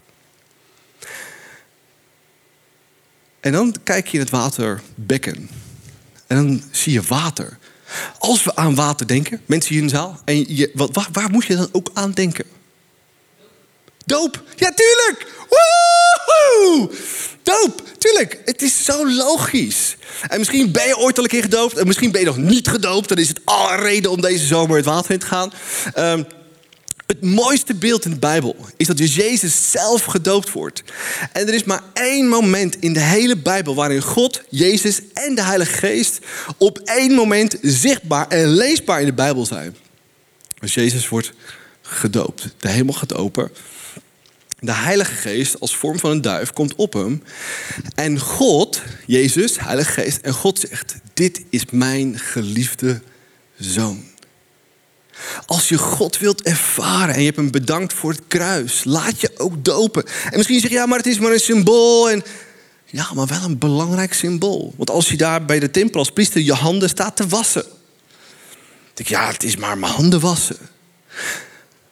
En 3.39 3.51
dan 3.51 3.75
kijk 3.83 4.07
je 4.07 4.13
in 4.13 4.23
het 4.23 4.29
waterbekken. 4.29 5.49
En 6.27 6.35
dan 6.35 6.63
zie 6.71 6.93
je 6.93 7.01
water. 7.01 7.57
Als 8.17 8.43
we 8.43 8.55
aan 8.55 8.75
water 8.75 9.07
denken, 9.07 9.41
mensen 9.45 9.73
hier 9.73 9.81
in 9.81 9.87
de 9.87 9.95
zaal, 9.95 10.21
en 10.25 10.55
je, 10.55 10.71
wat, 10.73 10.89
waar, 10.93 11.07
waar 11.11 11.29
moet 11.29 11.45
je 11.45 11.55
dan 11.55 11.69
ook 11.71 11.89
aan 11.93 12.11
denken? 12.11 12.45
Doop. 14.07 14.43
Ja, 14.55 14.71
tuurlijk. 14.71 15.33
Woehoe! 15.49 16.89
Doop, 17.43 17.81
tuurlijk. 17.97 18.41
Het 18.45 18.61
is 18.61 18.83
zo 18.83 19.09
logisch. 19.09 19.95
En 20.27 20.37
misschien 20.37 20.71
ben 20.71 20.87
je 20.87 20.97
ooit 20.97 21.17
al 21.17 21.23
een 21.23 21.29
keer 21.29 21.41
gedoopt. 21.41 21.77
En 21.77 21.87
misschien 21.87 22.11
ben 22.11 22.21
je 22.21 22.27
nog 22.27 22.37
niet 22.37 22.67
gedoopt. 22.67 23.09
Dan 23.09 23.17
is 23.17 23.27
het 23.27 23.41
alle 23.43 23.75
reden 23.75 24.11
om 24.11 24.21
deze 24.21 24.45
zomer 24.45 24.75
het 24.75 24.85
water 24.85 25.11
in 25.11 25.19
te 25.19 25.25
gaan. 25.25 25.51
Um, 25.97 26.25
het 27.05 27.21
mooiste 27.21 27.75
beeld 27.75 28.05
in 28.05 28.11
de 28.11 28.19
Bijbel 28.19 28.55
is 28.77 28.87
dat 28.87 28.97
dus 28.97 29.15
Jezus 29.15 29.71
zelf 29.71 30.03
gedoopt 30.03 30.51
wordt. 30.51 30.83
En 31.31 31.47
er 31.47 31.53
is 31.53 31.63
maar 31.63 31.81
één 31.93 32.27
moment 32.27 32.79
in 32.79 32.93
de 32.93 32.99
hele 32.99 33.37
Bijbel 33.37 33.75
waarin 33.75 34.01
God, 34.01 34.41
Jezus 34.49 35.01
en 35.13 35.35
de 35.35 35.43
Heilige 35.43 35.73
Geest 35.73 36.19
op 36.57 36.79
één 36.79 37.13
moment 37.13 37.57
zichtbaar 37.61 38.27
en 38.27 38.47
leesbaar 38.47 38.99
in 38.99 39.05
de 39.05 39.13
Bijbel 39.13 39.45
zijn. 39.45 39.75
Als 40.61 40.73
Jezus 40.73 41.09
wordt 41.09 41.31
gedoopt. 41.81 42.47
De 42.59 42.69
hemel 42.69 42.93
gaat 42.93 43.13
open. 43.13 43.51
De 44.59 44.73
Heilige 44.73 45.13
Geest 45.13 45.59
als 45.59 45.75
vorm 45.75 45.99
van 45.99 46.11
een 46.11 46.21
duif 46.21 46.53
komt 46.53 46.75
op 46.75 46.93
hem. 46.93 47.23
En 47.95 48.19
God, 48.19 48.81
Jezus, 49.05 49.59
Heilige 49.59 49.91
Geest, 49.91 50.21
en 50.21 50.33
God 50.33 50.59
zegt: 50.59 50.95
Dit 51.13 51.41
is 51.49 51.65
mijn 51.71 52.19
geliefde 52.19 53.01
zoon. 53.57 54.03
Als 55.45 55.69
je 55.69 55.77
God 55.77 56.17
wilt 56.17 56.41
ervaren 56.41 57.13
en 57.13 57.19
je 57.19 57.25
hebt 57.25 57.37
hem 57.37 57.51
bedankt 57.51 57.93
voor 57.93 58.11
het 58.11 58.21
kruis, 58.27 58.83
laat 58.83 59.21
je 59.21 59.31
ook 59.37 59.65
dopen. 59.65 60.05
En 60.05 60.37
misschien 60.37 60.59
zeg 60.59 60.69
je, 60.69 60.75
ja, 60.75 60.85
maar 60.85 60.97
het 60.97 61.07
is 61.07 61.19
maar 61.19 61.31
een 61.31 61.39
symbool. 61.39 62.09
En 62.09 62.23
ja, 62.85 63.09
maar 63.13 63.27
wel 63.27 63.43
een 63.43 63.57
belangrijk 63.57 64.13
symbool. 64.13 64.73
Want 64.77 64.89
als 64.89 65.09
je 65.09 65.17
daar 65.17 65.45
bij 65.45 65.59
de 65.59 65.71
tempel 65.71 65.99
als 65.99 66.11
priester 66.11 66.41
je 66.41 66.53
handen 66.53 66.89
staat 66.89 67.15
te 67.15 67.27
wassen. 67.27 67.63
Dan 67.63 68.93
denk 68.93 69.09
ja, 69.09 69.27
het 69.31 69.43
is 69.43 69.57
maar 69.57 69.77
mijn 69.77 69.93
handen 69.93 70.19
wassen. 70.19 70.57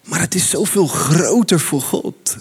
Maar 0.03 0.19
het 0.19 0.35
is 0.35 0.49
zoveel 0.49 0.87
groter 0.87 1.59
voor 1.59 1.81
God. 1.81 2.35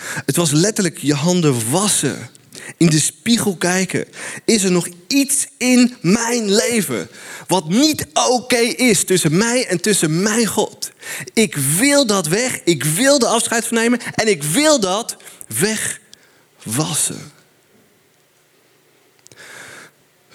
Het 0.00 0.36
was 0.36 0.50
letterlijk 0.50 0.98
je 0.98 1.14
handen 1.14 1.70
wassen 1.70 2.30
in 2.76 2.90
de 2.90 3.00
spiegel 3.00 3.56
kijken. 3.56 4.06
Is 4.44 4.62
er 4.62 4.70
nog 4.70 4.88
iets 5.06 5.46
in 5.58 5.96
mijn 6.00 6.54
leven 6.54 7.08
wat 7.46 7.68
niet 7.68 8.06
oké 8.14 8.56
is 8.56 9.04
tussen 9.04 9.36
mij 9.36 9.66
en 9.66 9.80
tussen 9.80 10.22
mijn 10.22 10.46
God? 10.46 10.90
Ik 11.32 11.56
wil 11.56 12.06
dat 12.06 12.26
weg. 12.26 12.60
Ik 12.64 12.84
wil 12.84 13.18
de 13.18 13.26
afscheid 13.26 13.66
van 13.66 13.76
nemen. 13.76 14.00
En 14.14 14.28
ik 14.28 14.42
wil 14.42 14.80
dat 14.80 15.16
wegwassen. 16.66 17.32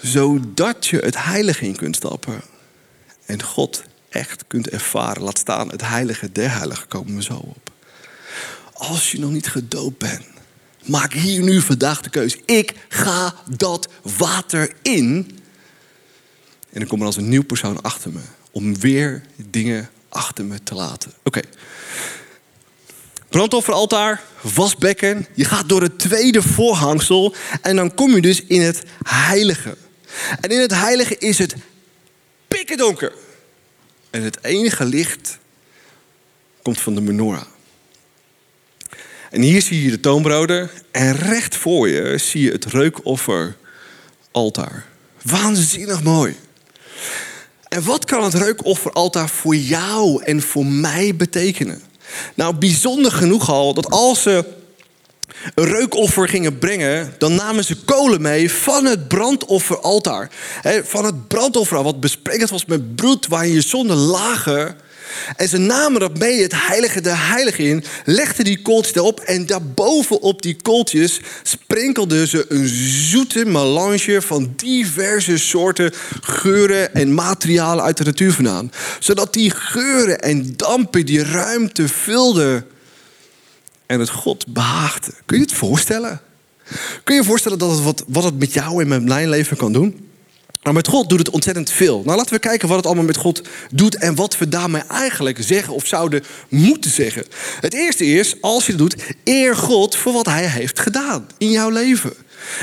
Zodat 0.01 0.87
je 0.87 0.97
het 0.97 1.23
heilige 1.23 1.65
in 1.65 1.75
kunt 1.75 1.95
stappen. 1.95 2.41
En 3.25 3.43
God 3.43 3.83
echt 4.09 4.43
kunt 4.47 4.69
ervaren. 4.69 5.23
Laat 5.23 5.37
staan, 5.37 5.69
het 5.69 5.81
heilige 5.81 6.31
der 6.31 6.51
heiligen 6.51 6.87
komen 6.87 7.15
we 7.15 7.23
zo 7.23 7.33
op. 7.33 7.70
Als 8.81 9.11
je 9.11 9.19
nog 9.19 9.31
niet 9.31 9.47
gedoopt 9.47 9.97
bent 9.97 10.25
Maak 10.85 11.13
hier 11.13 11.41
nu 11.41 11.61
vandaag 11.61 12.01
de 12.01 12.09
keuze. 12.09 12.39
Ik 12.45 12.73
ga 12.89 13.35
dat 13.57 13.87
water 14.17 14.73
in. 14.81 15.39
En 16.69 16.79
dan 16.79 16.87
komt 16.87 17.01
er 17.01 17.07
als 17.07 17.17
een 17.17 17.29
nieuw 17.29 17.43
persoon 17.43 17.81
achter 17.81 18.11
me. 18.11 18.19
Om 18.51 18.79
weer 18.79 19.21
dingen 19.35 19.89
achter 20.09 20.45
me 20.45 20.63
te 20.63 20.75
laten. 20.75 21.11
Oké. 21.23 21.37
Okay. 21.39 21.51
Brandofferaltaar, 23.29 24.21
wasbekken. 24.41 25.27
Je 25.33 25.45
gaat 25.45 25.69
door 25.69 25.81
het 25.81 25.99
tweede 25.99 26.41
voorhangsel. 26.41 27.35
En 27.61 27.75
dan 27.75 27.93
kom 27.93 28.15
je 28.15 28.21
dus 28.21 28.43
in 28.43 28.61
het 28.61 28.83
heilige. 29.03 29.77
En 30.39 30.49
in 30.49 30.59
het 30.59 30.73
heilige 30.73 31.17
is 31.17 31.37
het 31.37 31.55
pikken 32.47 32.77
donker. 32.77 33.13
En 34.09 34.21
het 34.21 34.43
enige 34.43 34.85
licht 34.85 35.37
komt 36.61 36.79
van 36.79 36.95
de 36.95 37.01
menorah. 37.01 37.45
En 39.31 39.41
hier 39.41 39.61
zie 39.61 39.83
je 39.83 39.89
de 39.89 39.99
toonbroden. 39.99 40.69
En 40.91 41.15
recht 41.15 41.55
voor 41.55 41.89
je 41.89 42.17
zie 42.17 42.41
je 42.41 42.51
het 42.51 42.65
reukofferaltaar. 42.65 44.85
Waanzinnig 45.21 46.03
mooi. 46.03 46.35
En 47.67 47.83
wat 47.83 48.05
kan 48.05 48.23
het 48.23 48.33
reukofferaltaar 48.33 49.29
voor 49.29 49.55
jou 49.55 50.23
en 50.23 50.41
voor 50.41 50.65
mij 50.65 51.15
betekenen? 51.15 51.81
Nou, 52.33 52.55
bijzonder 52.55 53.11
genoeg 53.11 53.49
al 53.49 53.73
dat 53.73 53.89
als 53.89 54.21
ze 54.21 54.45
een 55.55 55.65
reukoffer 55.65 56.27
gingen 56.27 56.59
brengen, 56.59 57.13
dan 57.17 57.35
namen 57.35 57.63
ze 57.63 57.75
kolen 57.75 58.21
mee 58.21 58.51
van 58.51 58.85
het 58.85 59.07
brandofferaltaar. 59.07 60.29
Van 60.83 61.05
het 61.05 61.27
brandoffer 61.27 61.83
wat 61.83 61.99
bespreekt 61.99 62.49
was 62.49 62.65
met 62.65 62.95
bloed 62.95 63.27
waarin 63.27 63.53
je 63.53 63.61
zonde 63.61 63.95
lagen 63.95 64.75
en 65.35 65.47
ze 65.47 65.57
namen 65.57 65.99
dat 65.99 66.17
mee, 66.17 66.41
het 66.41 66.67
heilige 66.67 67.01
de 67.01 67.15
heilige 67.15 67.63
in, 67.63 67.83
legden 68.05 68.45
die 68.45 68.61
kooltjes 68.61 68.95
erop 68.95 69.19
en 69.19 69.45
daarboven 69.45 70.21
op 70.21 70.41
die 70.41 70.55
kooltjes 70.61 71.19
sprinkelden 71.43 72.27
ze 72.27 72.45
een 72.49 72.67
zoete 73.09 73.45
melange 73.45 74.21
van 74.21 74.53
diverse 74.55 75.37
soorten 75.37 75.93
geuren 76.21 76.93
en 76.93 77.13
materialen 77.13 77.83
uit 77.83 77.97
de 77.97 78.03
natuur 78.03 78.33
vandaan. 78.33 78.71
Zodat 78.99 79.33
die 79.33 79.49
geuren 79.49 80.19
en 80.19 80.53
dampen 80.55 81.05
die 81.05 81.23
ruimte 81.23 81.87
vulden 81.87 82.65
en 83.85 83.99
het 83.99 84.09
God 84.09 84.47
behaagde. 84.47 85.11
Kun 85.25 85.37
je 85.37 85.43
het 85.43 85.53
voorstellen? 85.53 86.21
Kun 87.03 87.15
je 87.15 87.21
je 87.21 87.27
voorstellen 87.27 87.57
dat 87.57 87.71
het 87.71 87.83
wat, 87.83 88.03
wat 88.07 88.23
het 88.23 88.39
met 88.39 88.53
jou 88.53 88.81
en 88.81 88.87
met 88.87 89.03
mijn 89.03 89.29
leven 89.29 89.57
kan 89.57 89.73
doen? 89.73 90.10
Maar 90.61 90.73
met 90.73 90.87
God 90.87 91.09
doet 91.09 91.19
het 91.19 91.29
ontzettend 91.29 91.71
veel. 91.71 92.01
Nou, 92.05 92.17
laten 92.17 92.33
we 92.33 92.39
kijken 92.39 92.67
wat 92.67 92.77
het 92.77 92.85
allemaal 92.85 93.03
met 93.03 93.17
God 93.17 93.41
doet 93.71 93.95
en 93.95 94.15
wat 94.15 94.37
we 94.37 94.49
daarmee 94.49 94.81
eigenlijk 94.81 95.37
zeggen 95.41 95.73
of 95.73 95.87
zouden 95.87 96.23
moeten 96.49 96.91
zeggen. 96.91 97.25
Het 97.59 97.73
eerste 97.73 98.05
is, 98.05 98.41
als 98.41 98.65
je 98.65 98.71
het 98.71 98.81
doet, 98.81 98.95
eer 99.23 99.55
God 99.55 99.95
voor 99.95 100.13
wat 100.13 100.25
Hij 100.25 100.47
heeft 100.47 100.79
gedaan 100.79 101.27
in 101.37 101.51
jouw 101.51 101.69
leven. 101.69 102.13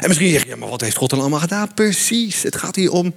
En 0.01 0.09
misschien 0.09 0.31
zeg 0.31 0.43
je, 0.43 0.49
ja, 0.49 0.57
maar 0.57 0.69
wat 0.69 0.81
heeft 0.81 0.97
God 0.97 1.11
dan 1.11 1.21
allemaal 1.21 1.41
gedaan? 1.41 1.75
Precies, 1.75 2.43
het 2.43 2.57
gaat 2.57 2.77
hier 2.77 2.93
om 2.93 3.15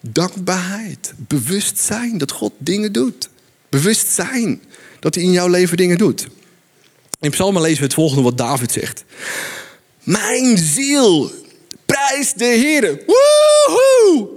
dankbaarheid, 0.00 1.12
bewustzijn 1.16 2.18
dat 2.18 2.30
God 2.32 2.52
dingen 2.58 2.92
doet. 2.92 3.28
Bewustzijn 3.68 4.62
dat 5.00 5.14
hij 5.14 5.24
in 5.24 5.32
jouw 5.32 5.48
leven 5.48 5.76
dingen 5.76 5.98
doet. 5.98 6.26
In 7.20 7.30
Psalmen 7.30 7.62
lezen 7.62 7.78
we 7.78 7.84
het 7.84 7.94
volgende 7.94 8.22
wat 8.22 8.38
David 8.38 8.72
zegt. 8.72 9.04
Mijn 10.02 10.58
ziel 10.58 11.32
Prijs 11.86 12.32
de 12.32 12.44
Heer. 12.44 12.98
Woehoe! 13.70 14.28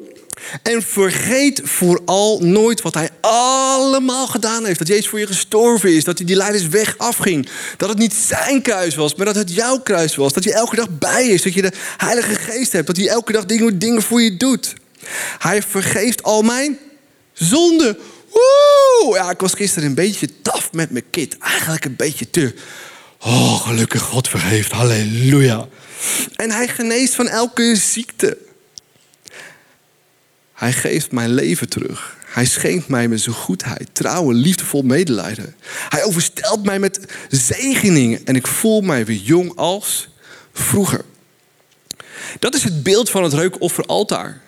En 0.64 0.82
vergeet 0.82 1.62
vooral 1.64 2.40
nooit 2.40 2.82
wat 2.82 2.94
hij 2.94 3.10
allemaal 3.22 4.28
gedaan 4.28 4.66
heeft. 4.66 4.80
Dat 4.80 4.88
Jezus 4.88 5.08
voor 5.08 5.20
je 5.20 5.28
gestorven 5.28 5.96
is. 5.96 6.04
Dat 6.04 6.18
hij 6.18 6.28
die 6.28 6.36
leidersweg 6.36 6.98
afging. 6.98 7.50
Dat 7.78 7.90
het 7.90 7.98
niet 7.98 8.14
zijn 8.14 8.62
kruis 8.62 8.96
was, 8.96 9.16
maar 9.16 9.26
dat 9.26 9.36
het 9.36 9.54
jouw 9.54 9.80
kruis 9.80 10.16
was. 10.16 10.34
Dat 10.34 10.44
hij 10.44 10.54
elke 10.54 10.76
dag 10.76 10.88
bij 10.90 11.28
is. 11.28 11.42
Dat 11.42 11.54
je 11.54 11.62
de 11.62 11.72
Heilige 11.98 12.36
Geest 12.36 12.72
hebt. 12.72 12.88
Dat 12.88 12.98
hij 12.98 13.08
elke 13.08 13.32
dag 13.32 13.46
dingen, 13.46 13.80
dingen 13.80 14.02
voor 14.02 14.22
je 14.22 14.38
doet. 14.38 14.74
Hij 15.38 15.62
vergeeft 15.62 16.24
al 16.24 16.42
mijn 16.42 16.78
zonden. 17.34 17.98
Woe! 18.30 19.16
Ja, 19.16 19.30
ik 19.30 19.40
was 19.40 19.54
gisteren 19.54 19.90
een 19.90 19.96
beetje 19.96 20.42
taf 20.42 20.72
met 20.72 20.92
mijn 20.92 21.10
kind. 21.10 21.38
Eigenlijk 21.38 21.86
een 21.86 21.96
beetje 21.96 22.30
te. 22.30 22.54
Oh, 23.20 23.62
gelukkig 23.62 24.02
God 24.02 24.28
vergeeft. 24.28 24.72
Halleluja. 24.72 25.68
En 26.36 26.52
hij 26.52 26.68
geneest 26.68 27.14
van 27.16 27.28
elke 27.28 27.76
ziekte. 27.76 28.38
Hij 30.64 30.74
geeft 30.74 31.12
mijn 31.12 31.34
leven 31.34 31.70
terug. 31.70 32.16
Hij 32.26 32.46
schenkt 32.46 32.88
mij 32.88 33.08
met 33.08 33.22
zijn 33.22 33.36
goedheid, 33.36 33.90
trouw 33.92 34.30
en 34.30 34.36
liefdevol 34.36 34.82
medelijden. 34.82 35.56
Hij 35.90 36.04
overstelt 36.04 36.64
mij 36.64 36.80
met 36.80 37.00
zegeningen 37.30 38.26
en 38.26 38.36
ik 38.36 38.48
voel 38.48 38.82
mij 38.82 39.06
weer 39.06 39.18
jong 39.18 39.56
als 39.56 40.10
vroeger. 40.54 41.06
Dat 42.40 42.56
is 42.56 42.64
het 42.64 42.84
beeld 42.84 43.10
van 43.10 43.24
het 43.24 43.34
reukofferaltaar. 43.34 44.42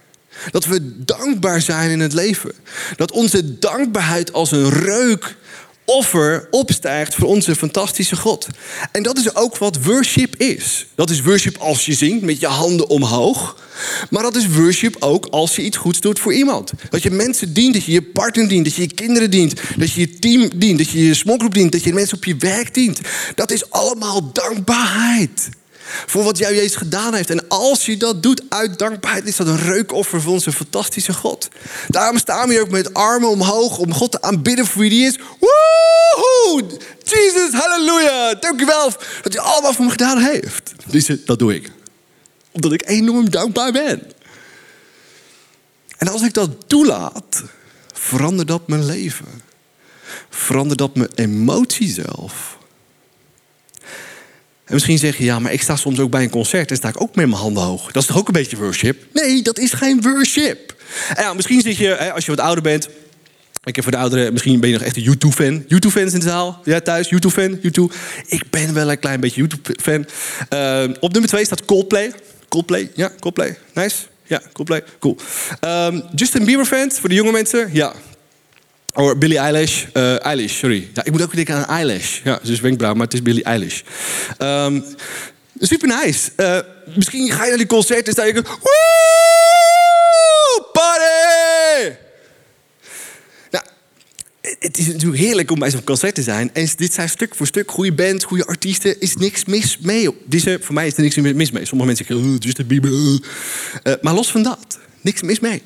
Dat 0.52 0.66
we 0.66 1.04
dankbaar 1.04 1.62
zijn 1.62 1.90
in 1.90 2.00
het 2.00 2.14
leven. 2.14 2.52
Dat 2.96 3.12
onze 3.12 3.60
dankbaarheid 3.60 4.34
als 4.34 4.52
een 4.52 4.70
reuk 4.70 5.36
offer 5.86 6.48
opstijgt 6.52 7.16
voor 7.16 7.28
onze 7.28 7.56
fantastische 7.56 8.16
God. 8.16 8.48
En 8.92 9.04
dat 9.04 9.18
is 9.18 9.36
ook 9.36 9.58
wat 9.58 9.84
worship 9.84 10.36
is. 10.36 10.86
Dat 10.96 11.10
is 11.10 11.22
worship 11.22 11.58
als 11.58 11.86
je 11.86 11.94
zingt 11.94 12.22
met 12.22 12.40
je 12.40 12.48
handen 12.48 12.90
omhoog. 12.90 13.64
Maar 14.10 14.24
dat 14.24 14.36
is 14.36 14.48
worship 14.48 14.96
ook 15.00 15.26
als 15.26 15.56
je 15.56 15.62
iets 15.62 15.78
goeds 15.78 16.00
doet 16.00 16.20
voor 16.20 16.34
iemand. 16.34 16.72
Dat 16.90 17.04
je 17.04 17.12
mensen 17.12 17.54
dient, 17.54 17.74
dat 17.74 17.84
je 17.84 17.92
je 17.92 18.02
partner 18.02 18.48
dient, 18.48 18.66
dat 18.66 18.76
je 18.76 18.82
je 18.82 18.94
kinderen 18.94 19.32
dient, 19.32 19.54
dat 19.78 19.92
je 19.92 20.00
je 20.00 20.20
team 20.20 20.50
dient, 20.56 20.78
dat 20.78 20.90
je 20.90 21.06
je 21.06 21.14
smokgroep 21.14 21.54
dient, 21.54 21.72
dat 21.72 21.84
je 21.84 21.94
mensen 21.94 22.18
op 22.18 22.26
je 22.26 22.36
werk 22.36 22.74
dient. 22.74 23.00
Dat 23.36 23.52
is 23.52 23.70
allemaal 23.70 24.32
dankbaarheid. 24.32 25.50
Voor 25.86 26.24
wat 26.24 26.38
jou 26.38 26.56
Jezus 26.56 26.76
gedaan 26.76 27.14
heeft. 27.14 27.30
En 27.30 27.48
als 27.48 27.86
je 27.86 27.98
dat 27.98 28.24
doet 28.24 28.42
uit 28.50 28.80
dankbaarheid, 28.80 29.28
is 29.28 29.36
dat 29.36 29.48
een 29.48 29.62
reukoffer 29.62 30.22
voor 30.22 30.34
onze 30.34 30.52
fantastische 30.52 31.14
God. 31.14 31.50
Daarom 31.88 32.18
staan 32.18 32.48
we 32.48 32.54
hier 32.54 32.62
ook 32.62 32.70
met 32.70 32.94
armen 32.94 33.30
omhoog 33.30 33.78
om 33.78 33.94
God 33.94 34.12
te 34.12 34.22
aanbidden 34.22 34.66
voor 34.66 34.82
wie 34.82 34.90
die 34.90 35.06
is. 35.06 35.18
Woehoe! 35.40 36.80
Jesus, 37.04 37.52
halleluja! 37.52 38.34
Dank 38.34 38.62
u 38.62 38.66
wel 38.66 38.92
dat 39.22 39.34
hij 39.34 39.42
allemaal 39.42 39.74
voor 39.74 39.86
me 39.86 39.92
gedaan 39.92 40.18
heeft. 40.18 40.72
Dus 40.86 41.12
dat 41.26 41.40
doe 41.40 41.56
ik. 41.56 41.72
Omdat 42.52 42.74
ik 42.74 42.88
enorm 42.90 43.30
dankbaar 43.30 43.72
ben. 43.72 44.12
En 45.98 46.08
als 46.08 46.22
ik 46.22 46.34
dat 46.34 46.50
toelaat, 46.68 47.44
verandert 47.94 48.48
dat 48.48 48.68
mijn 48.68 48.86
leven. 48.86 49.42
Verandert 50.30 50.80
dat 50.80 50.96
mijn 50.96 51.10
emotie 51.16 51.90
zelf. 51.90 52.58
En 54.66 54.74
misschien 54.74 54.98
zeg 54.98 55.18
je, 55.18 55.24
ja, 55.24 55.40
maar 55.40 55.54
ik 55.54 55.62
sta 55.62 55.76
soms 55.76 56.00
ook 56.00 56.12
bij 56.12 56.24
een 56.24 56.30
concert 56.30 56.70
en 56.70 56.76
sta 56.76 56.88
ik 56.88 57.02
ook 57.02 57.16
met 57.16 57.28
mijn 57.28 57.42
handen 57.42 57.64
hoog. 57.64 57.92
Dat 57.92 58.02
is 58.02 58.08
toch 58.08 58.18
ook 58.18 58.28
een 58.28 58.34
beetje 58.34 58.58
worship? 58.58 59.04
Nee, 59.14 59.42
dat 59.42 59.60
is 59.60 59.74
geen 59.74 60.02
worship. 60.02 60.76
Misschien 61.36 61.62
zit 61.62 61.78
je, 61.78 62.12
als 62.12 62.26
je 62.26 62.32
wat 62.32 62.46
ouder 62.46 62.64
bent, 62.64 62.90
ik 63.64 63.76
heb 63.76 63.84
voor 63.84 63.94
de 63.94 64.00
ouderen, 64.00 64.34
misschien 64.34 64.60
ben 64.60 64.70
je 64.70 64.76
nog 64.76 64.86
echt 64.86 64.96
een 64.96 65.02
YouTube-fan. 65.02 65.64
YouTube-fans 65.68 66.14
in 66.14 66.20
de 66.20 66.26
zaal? 66.26 66.62
Ja, 66.64 66.80
thuis? 66.80 67.10
YouTube-fan? 67.10 67.60
YouTube? 67.62 67.94
Ik 68.28 68.50
ben 68.50 68.74
wel 68.74 68.92
een 68.92 69.00
klein 69.00 69.20
beetje 69.20 69.40
YouTube-fan. 69.40 70.06
Uh, 70.54 70.96
op 71.00 71.12
nummer 71.12 71.30
2 71.30 71.46
staat 71.46 71.66
Coldplay. 71.66 72.12
Coldplay? 72.50 72.92
Ja, 72.96 73.12
Coldplay. 73.20 73.58
Nice. 73.74 73.96
Ja, 74.24 74.42
Coldplay. 74.54 74.84
Cool. 75.00 75.18
Um, 75.62 76.04
Justin 76.16 76.46
Bieber-fans, 76.46 77.00
voor 77.00 77.10
de 77.10 77.16
jonge 77.16 77.32
mensen? 77.32 77.70
Ja, 77.74 77.94
Oh, 78.98 79.18
Billie 79.18 79.38
Eilish. 79.38 79.86
Uh, 79.94 80.26
Eilish, 80.26 80.58
sorry. 80.58 80.90
Ja, 80.94 81.04
ik 81.06 81.12
moet 81.12 81.22
ook 81.22 81.36
denken 81.36 81.56
aan 81.56 81.66
Eilish. 81.66 82.20
Ja, 82.24 82.40
is 82.42 82.60
wenkbrauw, 82.60 82.94
maar 82.94 83.06
het 83.06 83.14
is 83.14 83.22
Billie 83.22 83.44
Eilish. 83.44 83.82
Um, 84.40 84.84
super 85.60 85.88
nice. 85.88 86.32
Uh, 86.38 86.60
misschien 86.96 87.32
ga 87.32 87.44
je 87.44 87.50
naar 87.50 87.58
die 87.58 87.68
concert 87.68 88.08
en 88.08 88.14
sta 88.14 88.24
je... 88.24 88.34
Woe! 88.34 88.54
Party! 90.72 91.96
Nou, 93.52 93.66
het 94.42 94.78
is 94.78 94.86
natuurlijk 94.88 95.22
heerlijk 95.22 95.52
om 95.52 95.60
bij 95.60 95.70
zo'n 95.70 95.84
concert 95.84 96.16
te 96.16 96.24
zijn. 96.24 96.50
En 96.54 96.70
dit 96.76 96.94
zijn 96.94 97.10
stuk 97.10 97.36
voor 97.36 97.48
stuk 97.48 97.72
goede 97.72 97.94
bands, 97.94 98.26
goede 98.26 98.46
artiesten. 98.46 99.00
is 99.00 99.16
niks 99.16 99.46
mis 99.46 99.78
mee. 99.78 100.10
Deze, 100.26 100.60
voor 100.62 100.74
mij 100.74 100.88
is 100.88 100.96
er 100.96 101.02
niks 101.02 101.16
mis 101.16 101.52
mee. 101.52 101.66
Sommige 101.66 101.88
mensen 101.88 102.06
zeggen, 102.06 102.26
oh, 102.26 102.36
Justin 102.40 102.68
Bieber. 102.68 102.92
Uh, 102.92 103.20
maar 104.02 104.14
los 104.14 104.32
van 104.32 104.44
dat, 104.44 104.80
niks 105.02 105.22
mis 105.22 105.40
mee. 105.40 105.62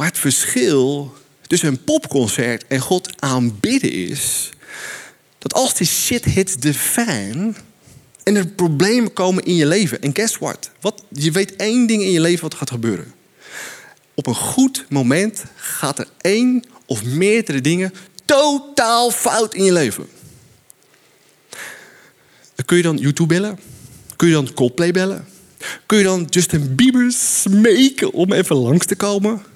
Maar 0.00 0.08
het 0.08 0.18
verschil 0.18 1.12
tussen 1.46 1.68
een 1.68 1.84
popconcert 1.84 2.64
en 2.66 2.80
God 2.80 3.22
aanbidden 3.22 3.92
is... 3.92 4.48
dat 5.38 5.54
als 5.54 5.74
die 5.74 5.86
shit 5.86 6.24
hits 6.24 6.54
the 6.58 6.74
fan 6.74 7.56
en 8.22 8.36
er 8.36 8.46
problemen 8.46 9.12
komen 9.12 9.44
in 9.44 9.54
je 9.54 9.66
leven... 9.66 10.02
en 10.02 10.14
guess 10.14 10.38
what? 10.38 10.70
wat? 10.80 11.04
Je 11.08 11.30
weet 11.30 11.56
één 11.56 11.86
ding 11.86 12.02
in 12.02 12.10
je 12.10 12.20
leven 12.20 12.42
wat 12.42 12.54
gaat 12.54 12.70
gebeuren. 12.70 13.14
Op 14.14 14.26
een 14.26 14.34
goed 14.34 14.86
moment 14.88 15.44
gaat 15.56 15.98
er 15.98 16.08
één 16.20 16.64
of 16.86 17.04
meerdere 17.04 17.60
dingen 17.60 17.92
totaal 18.24 19.10
fout 19.10 19.54
in 19.54 19.64
je 19.64 19.72
leven. 19.72 20.06
Kun 22.64 22.76
je 22.76 22.82
dan 22.82 22.96
YouTube 22.96 23.34
bellen? 23.34 23.58
Kun 24.16 24.28
je 24.28 24.34
dan 24.34 24.52
Coldplay 24.54 24.92
bellen? 24.92 25.26
Kun 25.86 25.98
je 25.98 26.04
dan 26.04 26.26
Justin 26.30 26.74
Bieber 26.74 27.12
smeken 27.12 28.12
om 28.12 28.32
even 28.32 28.56
langs 28.56 28.86
te 28.86 28.96
komen? 28.96 29.48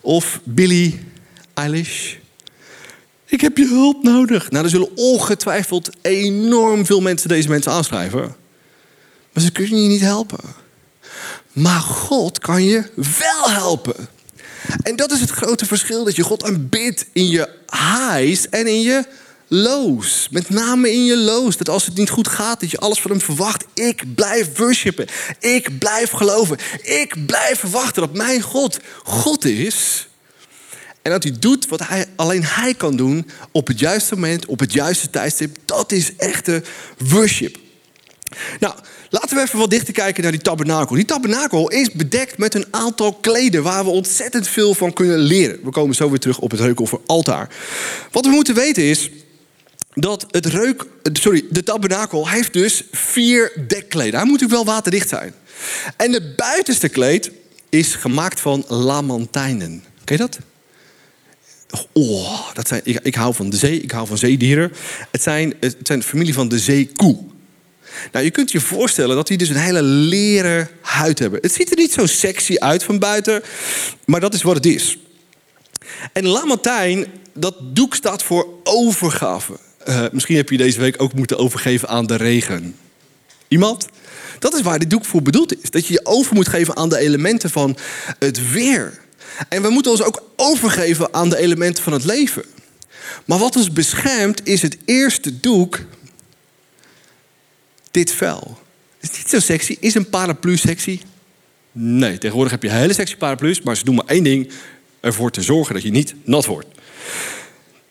Of 0.00 0.40
Billie 0.44 1.00
Eilish. 1.54 2.14
Ik 3.26 3.40
heb 3.40 3.56
je 3.56 3.66
hulp 3.66 4.02
nodig. 4.02 4.50
Nou, 4.50 4.64
er 4.64 4.70
zullen 4.70 4.96
ongetwijfeld 4.96 5.90
enorm 6.02 6.86
veel 6.86 7.00
mensen 7.00 7.28
deze 7.28 7.48
mensen 7.48 7.72
aanschrijven. 7.72 8.36
Maar 9.32 9.42
ze 9.42 9.52
kunnen 9.52 9.82
je 9.82 9.88
niet 9.88 10.00
helpen. 10.00 10.40
Maar 11.52 11.80
God 11.80 12.38
kan 12.38 12.64
je 12.64 12.90
wel 12.94 13.50
helpen. 13.50 14.08
En 14.82 14.96
dat 14.96 15.10
is 15.10 15.20
het 15.20 15.30
grote 15.30 15.66
verschil. 15.66 16.04
Dat 16.04 16.16
je 16.16 16.22
God 16.22 16.44
aanbidt 16.44 17.06
in 17.12 17.28
je 17.28 17.48
highs 17.66 18.48
en 18.48 18.66
in 18.66 18.80
je 18.80 19.04
lows. 19.52 20.28
Met 20.30 20.48
name 20.48 20.92
in 20.92 21.04
je 21.04 21.16
lows. 21.16 21.56
Dat 21.56 21.68
als 21.68 21.86
het 21.86 21.96
niet 21.96 22.10
goed 22.10 22.28
gaat, 22.28 22.60
dat 22.60 22.70
je 22.70 22.78
alles 22.78 23.00
van 23.00 23.10
hem 23.10 23.20
verwacht. 23.20 23.64
Ik 23.74 24.14
blijf 24.14 24.56
worshipen. 24.56 25.06
Ik 25.38 25.78
blijf 25.78 26.10
geloven. 26.10 26.58
Ik 26.82 27.26
blijf 27.26 27.58
verwachten 27.58 28.02
dat 28.02 28.14
mijn 28.14 28.40
God 28.40 28.78
God 29.04 29.44
is. 29.44 30.08
En 31.02 31.10
dat 31.10 31.22
hij 31.22 31.32
doet 31.38 31.68
wat 31.68 31.88
hij, 31.88 32.06
alleen 32.16 32.44
hij 32.44 32.74
kan 32.74 32.96
doen 32.96 33.30
op 33.52 33.66
het 33.66 33.78
juiste 33.78 34.14
moment, 34.14 34.46
op 34.46 34.60
het 34.60 34.72
juiste 34.72 35.10
tijdstip. 35.10 35.56
Dat 35.64 35.92
is 35.92 36.16
echte 36.16 36.62
worship. 37.08 37.58
Nou, 38.60 38.74
laten 39.08 39.36
we 39.36 39.42
even 39.42 39.58
wat 39.58 39.70
dichter 39.70 39.92
kijken 39.92 40.22
naar 40.22 40.32
die 40.32 40.40
tabernakel. 40.40 40.94
Die 40.94 41.04
tabernakel 41.04 41.70
is 41.70 41.92
bedekt 41.92 42.38
met 42.38 42.54
een 42.54 42.66
aantal 42.70 43.12
kleden 43.12 43.62
waar 43.62 43.84
we 43.84 43.90
ontzettend 43.90 44.48
veel 44.48 44.74
van 44.74 44.92
kunnen 44.92 45.18
leren. 45.18 45.58
We 45.62 45.70
komen 45.70 45.94
zo 45.94 46.10
weer 46.10 46.18
terug 46.18 46.38
op 46.38 46.50
het 46.50 46.60
reukoffer 46.60 47.00
altaar. 47.06 47.48
Wat 48.10 48.24
we 48.24 48.30
moeten 48.30 48.54
weten 48.54 48.82
is 48.82 49.10
dat 49.94 50.26
het 50.30 50.46
reuk, 50.46 50.86
sorry, 51.12 51.44
de 51.50 51.62
tabernakel 51.62 52.28
heeft 52.28 52.52
dus 52.52 52.82
vier 52.92 53.52
dekkleden. 53.66 54.14
Hij 54.14 54.28
moet 54.28 54.40
natuurlijk 54.40 54.64
wel 54.64 54.74
waterdicht 54.74 55.08
zijn. 55.08 55.34
En 55.96 56.12
het 56.12 56.36
buitenste 56.36 56.88
kleed 56.88 57.30
is 57.68 57.94
gemaakt 57.94 58.40
van 58.40 58.64
lamantijnen. 58.68 59.84
Ken 60.04 60.16
je 60.16 60.22
dat? 60.22 60.38
Oh, 61.92 62.54
dat 62.54 62.68
zijn, 62.68 62.80
ik, 62.84 62.98
ik, 63.02 63.14
hou 63.14 63.34
van 63.34 63.50
de 63.50 63.56
zee, 63.56 63.80
ik 63.80 63.90
hou 63.90 64.06
van 64.06 64.18
zeedieren. 64.18 64.72
Het 65.10 65.22
zijn, 65.22 65.54
het 65.60 65.76
zijn 65.82 65.98
de 65.98 66.04
familie 66.04 66.34
van 66.34 66.48
de 66.48 66.58
zeekoe. 66.58 67.18
Nou, 68.12 68.24
je 68.24 68.30
kunt 68.30 68.50
je 68.50 68.60
voorstellen 68.60 69.16
dat 69.16 69.26
die 69.26 69.38
dus 69.38 69.48
een 69.48 69.56
hele 69.56 69.82
leren 69.82 70.68
huid 70.80 71.18
hebben. 71.18 71.40
Het 71.42 71.52
ziet 71.52 71.70
er 71.70 71.76
niet 71.76 71.92
zo 71.92 72.06
sexy 72.06 72.56
uit 72.58 72.82
van 72.82 72.98
buiten, 72.98 73.42
maar 74.04 74.20
dat 74.20 74.34
is 74.34 74.42
wat 74.42 74.54
het 74.54 74.66
is. 74.66 74.98
En 76.12 76.26
lamantijn, 76.26 77.06
dat 77.34 77.56
doek 77.60 77.94
staat 77.94 78.22
voor 78.22 78.48
overgave. 78.64 79.58
Uh, 79.88 80.04
misschien 80.12 80.36
heb 80.36 80.50
je 80.50 80.56
deze 80.56 80.80
week 80.80 81.02
ook 81.02 81.14
moeten 81.14 81.38
overgeven 81.38 81.88
aan 81.88 82.06
de 82.06 82.16
regen. 82.16 82.76
Iemand? 83.48 83.88
Dat 84.38 84.54
is 84.54 84.60
waar 84.60 84.78
dit 84.78 84.90
doek 84.90 85.04
voor 85.04 85.22
bedoeld 85.22 85.62
is. 85.62 85.70
Dat 85.70 85.86
je 85.86 85.92
je 85.92 86.06
over 86.06 86.34
moet 86.34 86.48
geven 86.48 86.76
aan 86.76 86.88
de 86.88 86.98
elementen 86.98 87.50
van 87.50 87.76
het 88.18 88.52
weer. 88.52 89.00
En 89.48 89.62
we 89.62 89.70
moeten 89.70 89.90
ons 89.90 90.02
ook 90.02 90.22
overgeven 90.36 91.14
aan 91.14 91.28
de 91.28 91.36
elementen 91.36 91.82
van 91.82 91.92
het 91.92 92.04
leven. 92.04 92.44
Maar 93.24 93.38
wat 93.38 93.56
ons 93.56 93.72
beschermt 93.72 94.46
is 94.46 94.62
het 94.62 94.76
eerste 94.84 95.40
doek. 95.40 95.80
Dit 97.90 98.12
vel. 98.12 98.58
Is 99.00 99.10
niet 99.10 99.28
zo 99.28 99.40
sexy. 99.40 99.76
Is 99.80 99.94
een 99.94 100.08
paraplu 100.08 100.56
sexy? 100.56 101.00
Nee, 101.72 102.18
tegenwoordig 102.18 102.52
heb 102.52 102.62
je 102.62 102.70
hele 102.70 102.92
sexy 102.92 103.16
paraplu's. 103.16 103.60
Maar 103.60 103.76
ze 103.76 103.84
doen 103.84 103.94
maar 103.94 104.06
één 104.06 104.24
ding. 104.24 104.50
Ervoor 105.00 105.30
te 105.30 105.42
zorgen 105.42 105.74
dat 105.74 105.82
je 105.82 105.90
niet 105.90 106.14
nat 106.24 106.46
wordt. 106.46 106.66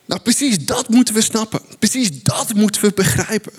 Nou, 0.09 0.21
precies 0.21 0.65
dat 0.65 0.89
moeten 0.89 1.13
we 1.13 1.21
snappen. 1.21 1.61
Precies 1.79 2.23
dat 2.23 2.53
moeten 2.53 2.81
we 2.81 2.91
begrijpen. 2.95 3.53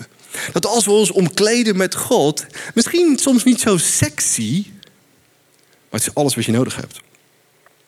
Dat 0.51 0.65
als 0.65 0.85
we 0.85 0.91
ons 0.91 1.11
omkleden 1.11 1.77
met 1.77 1.95
God, 1.95 2.45
misschien 2.73 3.17
soms 3.19 3.43
niet 3.43 3.61
zo 3.61 3.77
sexy, 3.77 4.65
maar 5.89 5.99
het 5.99 6.07
is 6.07 6.13
alles 6.13 6.35
wat 6.35 6.45
je 6.45 6.51
nodig 6.51 6.75
hebt. 6.75 7.01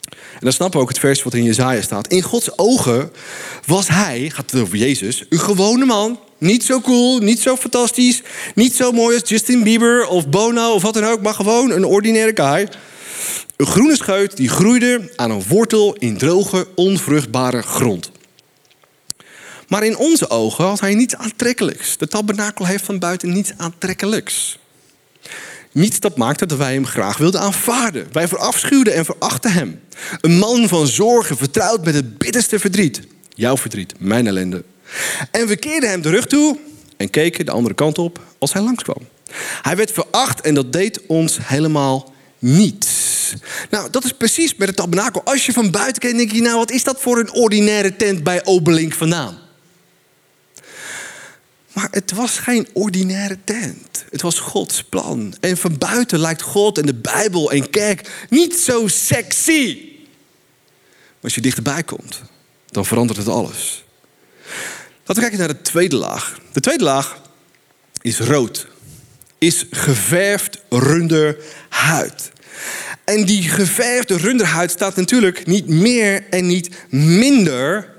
En 0.09 0.39
dan 0.39 0.51
snappen 0.51 0.77
we 0.77 0.85
ook 0.85 0.91
het 0.91 0.99
vers 0.99 1.23
wat 1.23 1.33
in 1.33 1.43
Jezaja 1.43 1.81
staat. 1.81 2.07
In 2.07 2.21
Gods 2.21 2.57
ogen 2.57 3.11
was 3.65 3.87
hij, 3.87 4.29
gaat 4.29 4.51
het 4.51 4.61
over 4.61 4.77
Jezus, 4.77 5.25
een 5.29 5.39
gewone 5.39 5.85
man. 5.85 6.19
Niet 6.37 6.63
zo 6.63 6.81
cool, 6.81 7.19
niet 7.19 7.39
zo 7.39 7.55
fantastisch, 7.55 8.21
niet 8.55 8.75
zo 8.75 8.91
mooi 8.91 9.19
als 9.19 9.29
Justin 9.29 9.63
Bieber 9.63 10.07
of 10.07 10.27
Bono 10.27 10.73
of 10.73 10.81
wat 10.81 10.93
dan 10.93 11.05
ook, 11.05 11.21
maar 11.21 11.33
gewoon 11.33 11.71
een 11.71 11.85
ordinaire 11.85 12.31
guy. 12.35 12.69
Een 13.57 13.67
groene 13.67 13.95
scheut 13.95 14.37
die 14.37 14.49
groeide 14.49 15.11
aan 15.15 15.31
een 15.31 15.43
wortel 15.47 15.95
in 15.95 16.17
droge, 16.17 16.67
onvruchtbare 16.75 17.61
grond. 17.61 18.11
Maar 19.73 19.85
in 19.85 19.97
onze 19.97 20.29
ogen 20.29 20.65
had 20.65 20.79
hij 20.79 20.95
niets 20.95 21.15
aantrekkelijks. 21.15 21.97
De 21.97 22.07
tabernakel 22.07 22.65
heeft 22.65 22.85
van 22.85 22.99
buiten 22.99 23.33
niets 23.33 23.51
aantrekkelijks. 23.57 24.57
Niets 25.71 25.99
dat 25.99 26.17
maakte 26.17 26.45
dat 26.45 26.57
wij 26.57 26.73
hem 26.73 26.85
graag 26.85 27.17
wilden 27.17 27.41
aanvaarden. 27.41 28.07
Wij 28.11 28.27
verafschuwden 28.27 28.93
en 28.93 29.05
verachten 29.05 29.53
hem. 29.53 29.81
Een 30.21 30.37
man 30.37 30.67
van 30.67 30.87
zorgen, 30.87 31.37
vertrouwd 31.37 31.85
met 31.85 31.93
het 31.93 32.17
bitterste 32.17 32.59
verdriet. 32.59 33.01
Jouw 33.29 33.57
verdriet, 33.57 33.93
mijn 33.99 34.27
ellende. 34.27 34.63
En 35.31 35.47
we 35.47 35.55
keerden 35.55 35.89
hem 35.89 36.01
de 36.01 36.09
rug 36.09 36.25
toe 36.25 36.57
en 36.97 37.09
keken 37.09 37.45
de 37.45 37.51
andere 37.51 37.75
kant 37.75 37.97
op 37.97 38.19
als 38.37 38.53
hij 38.53 38.61
langskwam. 38.61 39.07
Hij 39.61 39.75
werd 39.75 39.91
veracht 39.91 40.41
en 40.41 40.53
dat 40.53 40.73
deed 40.73 41.01
ons 41.07 41.37
helemaal 41.41 42.13
niets. 42.39 42.91
Nou, 43.69 43.89
dat 43.89 44.03
is 44.03 44.13
precies 44.13 44.55
met 44.55 44.67
het 44.67 44.77
tabernakel. 44.77 45.23
Als 45.23 45.45
je 45.45 45.51
van 45.51 45.71
buiten 45.71 46.01
kijkt, 46.01 46.17
denk 46.17 46.31
je, 46.31 46.41
nou, 46.41 46.57
wat 46.57 46.71
is 46.71 46.83
dat 46.83 47.01
voor 47.01 47.19
een 47.19 47.33
ordinaire 47.33 47.95
tent 47.95 48.23
bij 48.23 48.45
Obelink 48.45 48.93
vandaan? 48.93 49.42
Maar 51.73 51.87
het 51.91 52.11
was 52.11 52.39
geen 52.39 52.67
ordinaire 52.73 53.37
tent. 53.43 54.05
Het 54.09 54.21
was 54.21 54.39
Gods 54.39 54.83
plan. 54.83 55.35
En 55.39 55.57
van 55.57 55.77
buiten 55.77 56.19
lijkt 56.19 56.41
God 56.41 56.77
en 56.77 56.85
de 56.85 56.93
Bijbel 56.93 57.51
en 57.51 57.69
kerk 57.69 58.25
niet 58.29 58.55
zo 58.55 58.87
sexy. 58.87 59.91
Maar 60.87 61.21
als 61.21 61.35
je 61.35 61.41
dichterbij 61.41 61.83
komt, 61.83 62.21
dan 62.65 62.85
verandert 62.85 63.19
het 63.19 63.27
alles. 63.27 63.83
Laten 65.05 65.23
we 65.23 65.29
kijken 65.29 65.39
naar 65.39 65.47
de 65.47 65.61
tweede 65.61 65.95
laag. 65.95 66.39
De 66.51 66.59
tweede 66.59 66.83
laag 66.83 67.21
is 68.01 68.19
rood. 68.19 68.67
Is 69.37 69.65
geverfd 69.71 70.61
runderhuid. 70.69 72.31
En 73.03 73.25
die 73.25 73.49
geverfde 73.49 74.17
runderhuid 74.17 74.71
staat 74.71 74.95
natuurlijk 74.95 75.45
niet 75.45 75.67
meer 75.67 76.25
en 76.29 76.45
niet 76.45 76.69
minder 76.89 77.92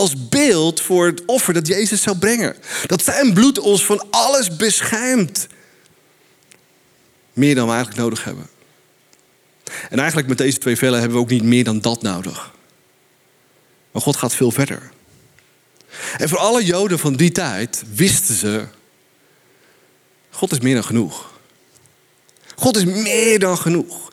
als 0.00 0.28
beeld 0.28 0.80
voor 0.80 1.06
het 1.06 1.24
offer 1.24 1.54
dat 1.54 1.66
Jezus 1.66 2.02
zou 2.02 2.18
brengen. 2.18 2.56
Dat 2.86 3.04
zijn 3.04 3.32
bloed 3.32 3.58
ons 3.58 3.84
van 3.84 4.06
alles 4.10 4.56
beschermt. 4.56 5.46
Meer 7.32 7.54
dan 7.54 7.66
we 7.66 7.72
eigenlijk 7.72 8.02
nodig 8.02 8.24
hebben. 8.24 8.48
En 9.90 9.98
eigenlijk 9.98 10.28
met 10.28 10.38
deze 10.38 10.58
twee 10.58 10.76
vellen 10.76 10.98
hebben 10.98 11.16
we 11.18 11.24
ook 11.24 11.30
niet 11.30 11.42
meer 11.42 11.64
dan 11.64 11.80
dat 11.80 12.02
nodig. 12.02 12.54
Maar 13.90 14.02
God 14.02 14.16
gaat 14.16 14.34
veel 14.34 14.50
verder. 14.50 14.90
En 16.18 16.28
voor 16.28 16.38
alle 16.38 16.64
Joden 16.64 16.98
van 16.98 17.16
die 17.16 17.32
tijd 17.32 17.82
wisten 17.94 18.34
ze: 18.34 18.66
God 20.30 20.52
is 20.52 20.60
meer 20.60 20.74
dan 20.74 20.84
genoeg. 20.84 21.30
God 22.56 22.76
is 22.76 22.84
meer 22.84 23.38
dan 23.38 23.58
genoeg. 23.58 24.12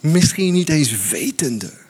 Misschien 0.00 0.52
niet 0.52 0.68
eens 0.68 1.08
wetende 1.08 1.83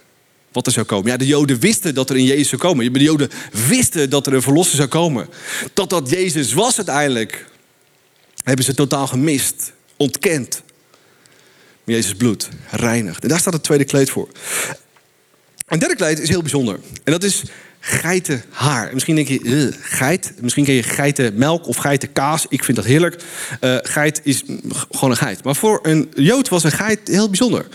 wat 0.54 0.66
er 0.66 0.72
zou 0.72 0.86
komen. 0.86 1.10
Ja, 1.10 1.16
de 1.16 1.26
Joden 1.26 1.60
wisten 1.60 1.94
dat 1.94 2.10
er 2.10 2.16
een 2.16 2.24
Jezus 2.24 2.48
zou 2.48 2.60
komen. 2.60 2.92
De 2.92 2.98
Joden 2.98 3.30
wisten 3.68 4.10
dat 4.10 4.26
er 4.26 4.34
een 4.34 4.42
verlosser 4.42 4.76
zou 4.76 4.88
komen. 4.88 5.28
Dat 5.72 5.90
dat 5.90 6.10
Jezus 6.10 6.52
was 6.52 6.76
uiteindelijk, 6.76 7.46
hebben 8.44 8.64
ze 8.64 8.74
totaal 8.74 9.06
gemist, 9.06 9.72
ontkend. 9.96 10.62
Jezus 11.84 12.14
bloed 12.14 12.48
reinigt. 12.70 13.22
En 13.22 13.28
daar 13.28 13.38
staat 13.38 13.52
het 13.52 13.62
tweede 13.62 13.84
kleed 13.84 14.10
voor. 14.10 14.28
Een 15.66 15.78
derde 15.78 15.96
kleed 15.96 16.18
is 16.18 16.28
heel 16.28 16.40
bijzonder. 16.40 16.80
En 17.04 17.12
dat 17.12 17.22
is 17.22 17.42
geitenhaar. 17.86 18.90
Misschien 18.92 19.14
denk 19.14 19.28
je, 19.28 19.72
geit. 19.80 20.32
Misschien 20.40 20.64
ken 20.64 20.74
je 20.74 20.82
geitenmelk 20.82 21.66
of 21.66 21.76
geitenkaas. 21.76 22.46
Ik 22.48 22.64
vind 22.64 22.76
dat 22.76 22.86
heerlijk. 22.86 23.22
Uh, 23.60 23.76
geit 23.82 24.20
is 24.22 24.42
gewoon 24.90 25.10
een 25.10 25.16
geit. 25.16 25.44
Maar 25.44 25.56
voor 25.56 25.78
een 25.82 26.12
Jood 26.14 26.48
was 26.48 26.64
een 26.64 26.72
geit 26.72 27.00
heel 27.04 27.28
bijzonder. 27.28 27.66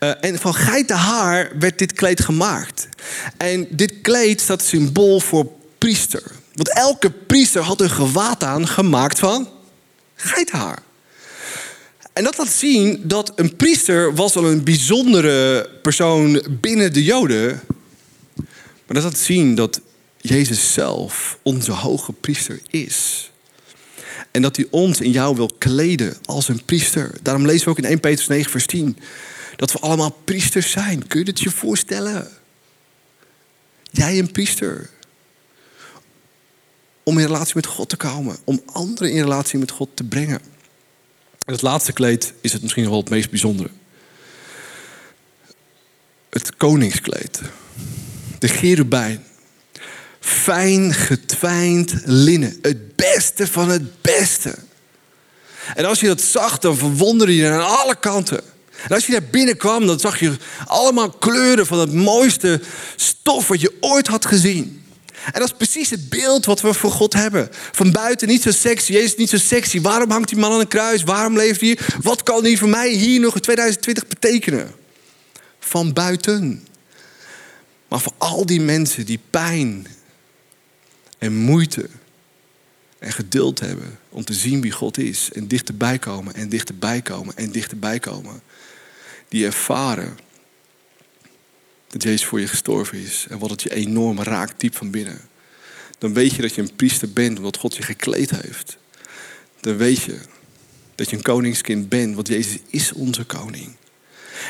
Uh, 0.00 0.10
en 0.20 0.38
van 0.38 0.54
geitenhaar 0.54 1.50
werd 1.58 1.78
dit 1.78 1.92
kleed 1.92 2.20
gemaakt. 2.20 2.88
En 3.36 3.66
dit 3.70 3.94
kleed 4.02 4.40
staat 4.40 4.62
symbool 4.62 5.20
voor 5.20 5.50
priester. 5.78 6.22
Want 6.54 6.74
elke 6.74 7.10
priester 7.10 7.62
had 7.62 7.80
een 7.80 7.90
gewaad 7.90 8.44
aan 8.44 8.68
gemaakt 8.68 9.18
van 9.18 9.48
geitenhaar. 10.14 10.78
En 12.12 12.24
dat 12.24 12.38
laat 12.38 12.48
zien 12.48 13.00
dat 13.04 13.32
een 13.36 13.56
priester 13.56 14.14
was 14.14 14.36
al 14.36 14.44
een 14.44 14.64
bijzondere 14.64 15.68
persoon 15.82 16.42
binnen 16.60 16.92
de 16.92 17.02
Joden 17.02 17.60
maar 18.90 19.02
dat 19.02 19.10
laat 19.10 19.20
zien 19.20 19.54
dat 19.54 19.80
Jezus 20.16 20.72
zelf 20.72 21.38
onze 21.42 21.72
hoge 21.72 22.12
priester 22.12 22.60
is. 22.70 23.30
En 24.30 24.42
dat 24.42 24.56
hij 24.56 24.66
ons 24.70 25.00
in 25.00 25.10
jou 25.10 25.36
wil 25.36 25.50
kleden 25.58 26.16
als 26.24 26.48
een 26.48 26.64
priester. 26.64 27.14
Daarom 27.22 27.46
lezen 27.46 27.64
we 27.64 27.70
ook 27.70 27.78
in 27.78 27.84
1 27.84 28.00
Petrus 28.00 28.26
9, 28.26 28.50
vers 28.50 28.66
10. 28.66 28.96
Dat 29.56 29.72
we 29.72 29.78
allemaal 29.78 30.10
priesters 30.24 30.70
zijn. 30.70 31.06
Kun 31.06 31.20
je 31.20 31.26
het 31.26 31.40
je 31.40 31.50
voorstellen? 31.50 32.28
Jij 33.90 34.18
een 34.18 34.32
priester. 34.32 34.90
Om 37.02 37.18
in 37.18 37.26
relatie 37.26 37.54
met 37.54 37.66
God 37.66 37.88
te 37.88 37.96
komen. 37.96 38.36
Om 38.44 38.62
anderen 38.66 39.12
in 39.12 39.22
relatie 39.22 39.58
met 39.58 39.70
God 39.70 39.88
te 39.94 40.04
brengen. 40.04 40.40
En 41.46 41.52
het 41.52 41.62
laatste 41.62 41.92
kleed 41.92 42.32
is 42.40 42.52
het 42.52 42.62
misschien 42.62 42.88
wel 42.88 43.00
het 43.00 43.10
meest 43.10 43.30
bijzondere. 43.30 43.70
Het 46.30 46.56
koningskleed 46.56 47.40
de 48.40 48.48
cherubijn. 48.48 49.24
Fijn 50.20 50.94
getwijnd 50.94 51.94
linnen. 52.04 52.58
Het 52.62 52.96
beste 52.96 53.46
van 53.46 53.68
het 53.68 54.02
beste. 54.02 54.54
En 55.74 55.84
als 55.84 56.00
je 56.00 56.06
dat 56.06 56.20
zag, 56.20 56.58
dan 56.58 56.76
verwonderde 56.76 57.36
je 57.36 57.50
aan 57.50 57.78
alle 57.78 57.96
kanten. 58.00 58.40
En 58.88 58.94
als 58.94 59.06
je 59.06 59.12
daar 59.12 59.28
binnenkwam, 59.30 59.86
dan 59.86 60.00
zag 60.00 60.20
je 60.20 60.36
allemaal 60.66 61.10
kleuren 61.10 61.66
van 61.66 61.78
het 61.78 61.92
mooiste 61.92 62.60
stof 62.96 63.48
wat 63.48 63.60
je 63.60 63.76
ooit 63.80 64.06
had 64.06 64.26
gezien. 64.26 64.84
En 65.32 65.40
dat 65.40 65.48
is 65.48 65.56
precies 65.56 65.90
het 65.90 66.08
beeld 66.08 66.44
wat 66.44 66.60
we 66.60 66.74
voor 66.74 66.90
God 66.90 67.12
hebben. 67.12 67.48
Van 67.72 67.92
buiten 67.92 68.28
niet 68.28 68.42
zo 68.42 68.50
sexy. 68.50 68.92
Jezus 68.92 69.16
niet 69.16 69.28
zo 69.28 69.36
sexy. 69.36 69.80
Waarom 69.80 70.10
hangt 70.10 70.28
die 70.28 70.38
man 70.38 70.52
aan 70.52 70.60
een 70.60 70.68
kruis? 70.68 71.02
Waarom 71.02 71.36
leeft 71.36 71.60
hij? 71.60 71.78
Wat 72.02 72.22
kan 72.22 72.42
hij 72.42 72.56
voor 72.56 72.68
mij 72.68 72.90
hier 72.90 73.20
nog 73.20 73.34
in 73.34 73.40
2020 73.40 74.06
betekenen? 74.06 74.70
Van 75.58 75.92
buiten. 75.92 76.66
Maar 77.90 78.00
voor 78.00 78.14
al 78.18 78.46
die 78.46 78.60
mensen 78.60 79.06
die 79.06 79.20
pijn 79.30 79.86
en 81.18 81.34
moeite 81.34 81.88
en 82.98 83.12
geduld 83.12 83.60
hebben 83.60 83.98
om 84.08 84.24
te 84.24 84.34
zien 84.34 84.60
wie 84.60 84.70
God 84.70 84.98
is 84.98 85.32
en 85.32 85.48
dichterbij 85.48 85.98
komen 85.98 86.34
en 86.34 86.48
dichterbij 86.48 87.02
komen 87.02 87.36
en 87.36 87.50
dichterbij 87.50 87.98
komen, 87.98 88.42
die 89.28 89.46
ervaren 89.46 90.18
dat 91.86 92.02
Jezus 92.02 92.24
voor 92.24 92.40
je 92.40 92.48
gestorven 92.48 92.98
is 92.98 93.26
en 93.28 93.38
wat 93.38 93.50
het 93.50 93.62
je 93.62 93.74
enorm 93.74 94.22
raakt 94.22 94.60
diep 94.60 94.76
van 94.76 94.90
binnen. 94.90 95.20
Dan 95.98 96.14
weet 96.14 96.34
je 96.34 96.42
dat 96.42 96.54
je 96.54 96.62
een 96.62 96.76
priester 96.76 97.12
bent 97.12 97.36
omdat 97.38 97.56
God 97.56 97.76
je 97.76 97.82
gekleed 97.82 98.30
heeft. 98.30 98.78
Dan 99.60 99.76
weet 99.76 100.00
je 100.00 100.18
dat 100.94 101.10
je 101.10 101.16
een 101.16 101.22
koningskind 101.22 101.88
bent, 101.88 102.14
want 102.14 102.28
Jezus 102.28 102.58
is 102.66 102.92
onze 102.92 103.24
koning. 103.24 103.76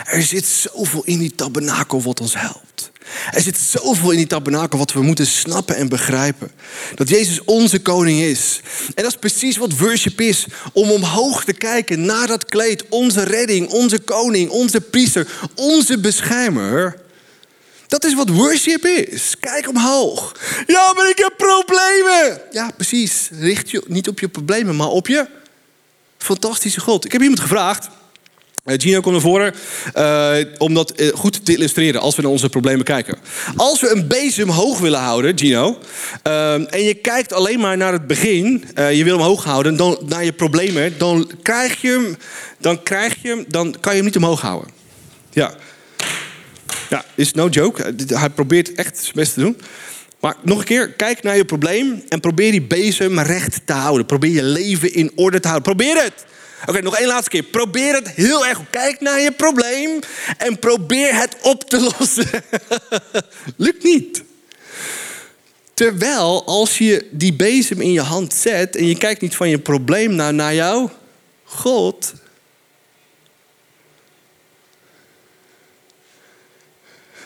Er 0.05 0.23
zit 0.23 0.45
zoveel 0.47 1.05
in 1.05 1.19
die 1.19 1.35
tabernakel 1.35 2.03
wat 2.03 2.21
ons 2.21 2.35
helpt. 2.35 2.90
Er 3.31 3.41
zit 3.41 3.59
zoveel 3.59 4.11
in 4.11 4.17
die 4.17 4.27
tabernakel 4.27 4.79
wat 4.79 4.93
we 4.93 5.03
moeten 5.03 5.27
snappen 5.27 5.77
en 5.77 5.89
begrijpen. 5.89 6.51
Dat 6.95 7.09
Jezus 7.09 7.45
onze 7.45 7.81
koning 7.81 8.21
is. 8.21 8.61
En 8.95 9.03
dat 9.03 9.13
is 9.13 9.19
precies 9.19 9.57
wat 9.57 9.79
worship 9.79 10.21
is. 10.21 10.47
Om 10.73 10.91
omhoog 10.91 11.45
te 11.45 11.53
kijken 11.53 12.05
naar 12.05 12.27
dat 12.27 12.45
kleed. 12.45 12.85
Onze 12.89 13.23
redding, 13.23 13.69
onze 13.69 13.99
koning, 13.99 14.51
onze 14.51 14.81
priester, 14.81 15.29
onze 15.55 15.99
beschermer. 15.99 17.01
Dat 17.87 18.05
is 18.05 18.15
wat 18.15 18.29
worship 18.29 18.85
is. 18.85 19.35
Kijk 19.41 19.69
omhoog. 19.69 20.37
Ja, 20.67 20.93
maar 20.93 21.09
ik 21.09 21.19
heb 21.19 21.35
problemen. 21.37 22.41
Ja, 22.51 22.71
precies. 22.77 23.29
Richt 23.33 23.71
je 23.71 23.83
niet 23.87 24.09
op 24.09 24.21
je 24.21 24.29
problemen, 24.29 24.77
maar 24.77 24.89
op 24.89 25.07
je 25.07 25.27
fantastische 26.19 26.81
God. 26.81 27.05
Ik 27.05 27.13
heb 27.13 27.21
iemand 27.21 27.41
gevraagd. 27.41 27.89
Eh, 28.65 28.75
Gino, 28.79 29.01
kom 29.01 29.13
naar 29.13 29.21
voren. 29.21 29.55
Uh, 29.97 30.37
om 30.59 30.75
dat 30.75 30.91
eh, 30.91 31.09
goed 31.15 31.45
te 31.45 31.53
illustreren 31.53 32.01
als 32.01 32.17
we 32.17 32.23
naar 32.23 32.31
onze 32.31 32.49
problemen 32.49 32.85
kijken. 32.85 33.19
Als 33.57 33.81
we 33.81 33.91
een 33.91 34.09
bezem 34.09 34.49
hoog 34.49 34.79
willen 34.79 35.01
houden, 35.01 35.39
Gino. 35.39 35.79
en 36.23 36.85
je 36.85 36.95
kijkt 36.95 37.33
alleen 37.33 37.61
maar 37.61 37.77
naar 37.77 37.93
het 37.93 38.07
begin. 38.07 38.65
je 38.75 39.05
wil 39.05 39.17
hem 39.17 39.27
hoog 39.27 39.45
houden, 39.45 39.77
dan, 39.77 39.99
naar 40.07 40.25
je 40.25 40.33
problemen. 40.33 40.95
Dan 40.99 41.31
krijg 41.43 41.81
je 41.81 41.89
hem, 41.89 42.17
dan 42.59 42.83
krijg 42.83 43.23
je 43.23 43.29
hem, 43.29 43.45
dan 43.49 43.77
kan 43.81 43.93
je 43.93 43.97
hem 43.97 44.07
niet 44.07 44.17
omhoog 44.17 44.41
houden. 44.41 44.71
Ja. 45.33 45.55
Ja, 46.89 47.05
is 47.15 47.33
no 47.33 47.49
joke. 47.49 47.95
Hij 48.07 48.31
probeert 48.31 48.75
echt 48.75 48.99
zijn 48.99 49.15
best 49.15 49.35
te 49.35 49.41
doen. 49.41 49.57
Maar 50.21 50.37
nog 50.43 50.59
een 50.59 50.65
keer, 50.65 50.93
kijk 50.93 51.23
naar 51.23 51.37
je 51.37 51.45
probleem 51.45 52.03
en 52.09 52.21
probeer 52.21 52.51
die 52.51 52.63
bezem 52.63 53.19
recht 53.21 53.61
te 53.65 53.73
houden. 53.73 54.07
Probeer 54.07 54.31
je 54.31 54.43
leven 54.43 54.95
in 54.95 55.13
orde 55.15 55.41
te 55.41 55.49
houden. 55.49 55.75
Probeer 55.75 56.03
het. 56.03 56.25
Oké, 56.67 56.83
nog 56.83 56.97
één 56.97 57.07
laatste 57.07 57.31
keer. 57.31 57.43
Probeer 57.43 57.95
het 57.95 58.09
heel 58.09 58.47
erg. 58.47 58.61
Kijk 58.71 59.01
naar 59.01 59.21
je 59.21 59.33
probleem 59.33 59.99
en 60.39 60.59
probeer 60.59 61.15
het 61.15 61.37
op 61.43 61.71
te 61.71 61.81
lossen. 61.99 62.29
Lukt 63.57 63.83
niet. 63.83 64.23
Terwijl 65.75 66.47
als 66.47 66.79
je 66.79 67.09
die 67.11 67.33
bezem 67.33 67.81
in 67.81 67.93
je 67.93 68.01
hand 68.01 68.35
zet 68.35 68.77
en 68.77 68.87
je 68.87 68.97
kijkt 68.97 69.21
niet 69.21 69.37
van 69.37 69.49
je 69.49 69.59
probleem 69.59 70.15
naar, 70.15 70.35
naar 70.35 70.55
jou, 70.55 70.89
God. 71.45 72.13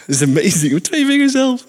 Dat 0.07 0.17
is 0.17 0.23
amazing. 0.23 0.83
Twee 0.83 1.07
vingers 1.07 1.33
zelf. 1.33 1.65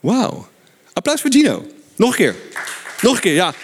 Wauw. 0.00 0.48
Applaus 0.92 1.20
voor 1.20 1.32
Gino. 1.32 1.66
Nog 1.96 2.10
een 2.10 2.16
keer. 2.16 2.34
Nog 3.00 3.14
een 3.14 3.20
keer, 3.20 3.34
ja. 3.34 3.54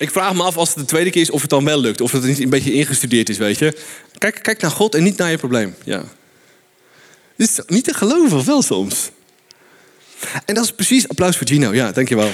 Ik 0.00 0.10
vraag 0.10 0.34
me 0.34 0.42
af 0.42 0.56
als 0.56 0.68
het 0.68 0.78
de 0.78 0.84
tweede 0.84 1.10
keer 1.10 1.22
is 1.22 1.30
of 1.30 1.40
het 1.40 1.50
dan 1.50 1.64
wel 1.64 1.80
lukt. 1.80 2.00
Of 2.00 2.12
het 2.12 2.22
niet 2.22 2.40
een 2.40 2.50
beetje 2.50 2.72
ingestudeerd 2.72 3.28
is, 3.28 3.38
weet 3.38 3.58
je. 3.58 3.78
Kijk, 4.18 4.38
kijk 4.42 4.60
naar 4.60 4.70
God 4.70 4.94
en 4.94 5.02
niet 5.02 5.16
naar 5.16 5.30
je 5.30 5.38
probleem. 5.38 5.74
Ja. 5.84 6.04
Is 7.36 7.60
niet 7.66 7.84
te 7.84 7.94
geloven, 7.94 8.44
wel 8.44 8.62
soms? 8.62 9.10
En 10.44 10.54
dat 10.54 10.64
is 10.64 10.72
precies, 10.72 11.08
applaus 11.08 11.36
voor 11.36 11.46
Gino, 11.46 11.74
ja, 11.74 11.92
dankjewel. 11.92 12.32